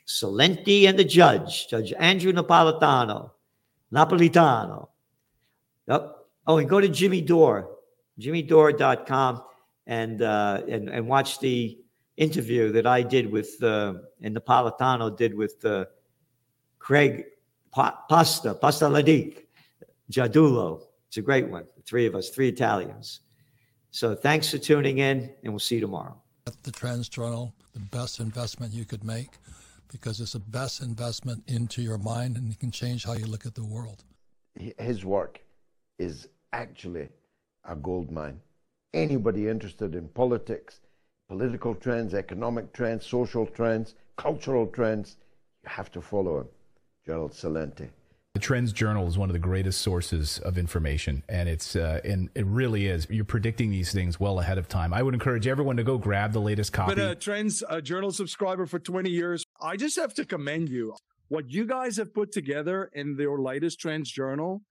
Celente 0.08 0.88
and 0.88 0.98
the 0.98 1.04
judge, 1.04 1.68
Judge 1.68 1.92
Andrew 1.94 2.32
Napolitano, 2.32 3.32
Napolitano. 3.92 4.90
Oh, 5.88 6.16
oh 6.46 6.58
and 6.58 6.70
go 6.70 6.80
to 6.80 6.90
Jimmy 6.90 7.22
Dore, 7.22 7.72
jimmydore.com, 8.20 9.44
and, 9.88 10.22
uh, 10.22 10.62
and, 10.68 10.90
and 10.90 11.08
watch 11.08 11.40
the 11.40 11.80
interview 12.18 12.72
that 12.74 12.86
I 12.86 13.02
did 13.02 13.32
with, 13.32 13.62
uh, 13.64 13.94
and 14.22 14.36
Napolitano 14.36 15.16
did 15.16 15.34
with 15.34 15.64
uh, 15.66 15.86
Craig 16.78 17.26
pa- 17.72 18.04
Pasta, 18.10 18.54
Pasta 18.54 18.86
Ladic, 18.86 19.46
Jadulo. 20.12 20.82
It's 21.08 21.18
a 21.18 21.22
great 21.22 21.50
one. 21.50 21.66
The 21.76 21.82
three 21.84 22.06
of 22.06 22.16
us, 22.16 22.30
three 22.30 22.50
Italians. 22.50 23.22
So 23.92 24.14
thanks 24.14 24.52
for 24.52 24.58
tuning 24.60 25.00
in, 25.00 25.32
and 25.44 25.52
we'll 25.54 25.60
see 25.60 25.76
you 25.76 25.82
tomorrow. 25.82 26.22
The 26.64 26.72
Trends 26.72 27.10
Journal, 27.10 27.54
the 27.74 27.80
best 27.80 28.20
investment 28.20 28.74
you 28.74 28.86
could 28.86 29.04
make 29.04 29.30
because 29.92 30.20
it's 30.20 30.34
the 30.34 30.40
best 30.40 30.82
investment 30.82 31.44
into 31.48 31.82
your 31.82 31.98
mind 31.98 32.38
and 32.38 32.52
it 32.52 32.60
can 32.60 32.72
change 32.72 33.04
how 33.06 33.14
you 33.14 33.26
look 33.26 33.46
at 33.46 33.56
the 33.56 33.64
world. 33.64 34.04
His 34.78 35.04
work 35.06 35.40
is 35.98 36.28
actually 36.54 37.10
a 37.70 37.76
gold 37.76 38.12
mine. 38.12 38.42
Anybody 38.94 39.48
interested 39.48 39.96
in 39.96 40.08
politics, 40.10 40.82
political 41.30 41.76
trends, 41.76 42.14
economic 42.14 42.74
trends, 42.74 43.06
social 43.06 43.46
trends, 43.46 43.96
cultural 44.18 44.68
trends. 44.68 45.18
You 45.64 45.70
have 45.70 45.92
to 45.92 46.02
follow 46.02 46.40
him, 46.40 46.48
Gerald 47.06 47.32
Celente. 47.32 47.90
The 48.36 48.40
Trends 48.40 48.72
Journal 48.74 49.08
is 49.08 49.18
one 49.18 49.30
of 49.30 49.34
the 49.34 49.40
greatest 49.40 49.82
sources 49.82 50.40
of 50.40 50.58
information, 50.58 51.24
and 51.28 51.50
it's 51.50 51.76
uh, 51.76 52.00
and 52.04 52.30
it 52.36 52.46
really 52.46 52.88
is. 52.88 53.08
You're 53.10 53.26
predicting 53.26 53.72
these 53.72 53.92
things 53.92 54.20
well 54.20 54.40
ahead 54.40 54.58
of 54.58 54.68
time. 54.68 54.94
I 54.94 55.02
would 55.02 55.14
encourage 55.14 55.48
everyone 55.48 55.78
to 55.78 55.84
go 55.84 55.98
grab 55.98 56.32
the 56.32 56.40
latest 56.40 56.72
copy. 56.72 56.96
Been 56.96 57.06
a 57.06 57.16
Trends 57.16 57.64
uh, 57.68 57.82
Journal 57.82 58.12
subscriber 58.12 58.66
for 58.66 58.80
20 58.80 59.10
years. 59.10 59.44
I 59.60 59.78
just 59.78 59.96
have 59.96 60.14
to 60.16 60.26
commend 60.26 60.70
you. 60.70 60.96
What 61.28 61.50
you 61.50 61.66
guys 61.66 61.98
have 61.98 62.14
put 62.14 62.32
together 62.32 62.90
in 62.94 63.18
your 63.20 63.42
latest 63.42 63.80
Trends 63.80 64.12
Journal, 64.12 64.62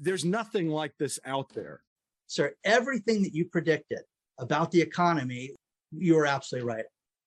there's 0.00 0.24
nothing 0.24 0.68
like 0.68 0.98
this 0.98 1.18
out 1.24 1.54
there. 1.54 1.82
Sir, 2.26 2.54
everything 2.64 3.22
that 3.22 3.34
you 3.34 3.44
predicted 3.44 4.00
about 4.38 4.70
the 4.70 4.80
economy 4.80 5.52
you 5.92 6.14
were 6.14 6.26
absolutely 6.26 6.68
right. 6.68 6.84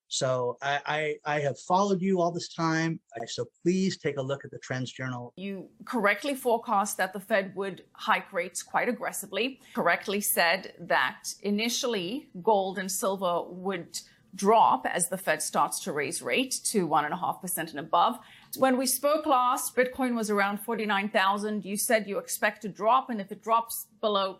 So 0.10 0.58
I, 0.62 0.80
I, 1.26 1.36
I 1.36 1.40
have 1.42 1.60
followed 1.60 2.02
you 2.02 2.20
all 2.20 2.32
this 2.32 2.52
time. 2.52 3.00
So 3.28 3.46
please 3.64 3.98
take 3.98 4.18
a 4.18 4.22
look 4.22 4.44
at 4.44 4.50
the 4.50 4.58
Trends 4.58 4.92
Journal. 4.92 5.34
You 5.38 5.70
correctly 5.86 6.34
forecast 6.34 6.98
that 6.98 7.14
the 7.14 7.20
Fed 7.20 7.56
would 7.56 7.84
hike 7.94 8.34
rates 8.34 8.64
quite 8.64 8.90
aggressively, 8.90 9.60
correctly 9.76 10.20
said 10.20 10.74
that 10.80 11.36
initially 11.44 12.30
gold 12.42 12.80
and 12.80 12.92
silver 12.92 13.44
would 13.50 14.00
drop 14.36 14.86
as 14.88 15.10
the 15.10 15.18
Fed 15.18 15.42
starts 15.42 15.80
to 15.82 15.92
raise 15.92 16.22
rate 16.22 16.60
to 16.64 16.88
1.5% 16.88 17.58
and 17.58 17.80
above. 17.80 18.20
When 18.58 18.78
we 18.78 18.88
spoke 18.88 19.28
last, 19.28 19.76
Bitcoin 19.76 20.16
was 20.16 20.30
around 20.32 20.60
49,000. 20.60 21.66
You 21.66 21.78
said 21.78 22.08
you 22.08 22.18
expect 22.18 22.64
to 22.64 22.70
drop, 22.70 23.10
and 23.10 23.22
if 23.22 23.32
it 23.32 23.44
drops 23.44 23.88
below 24.02 24.40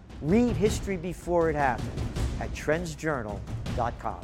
Read 0.21 0.55
history 0.55 0.97
before 0.97 1.49
it 1.49 1.55
happened 1.55 1.89
at 2.39 2.53
trendsjournal.com. 2.53 4.19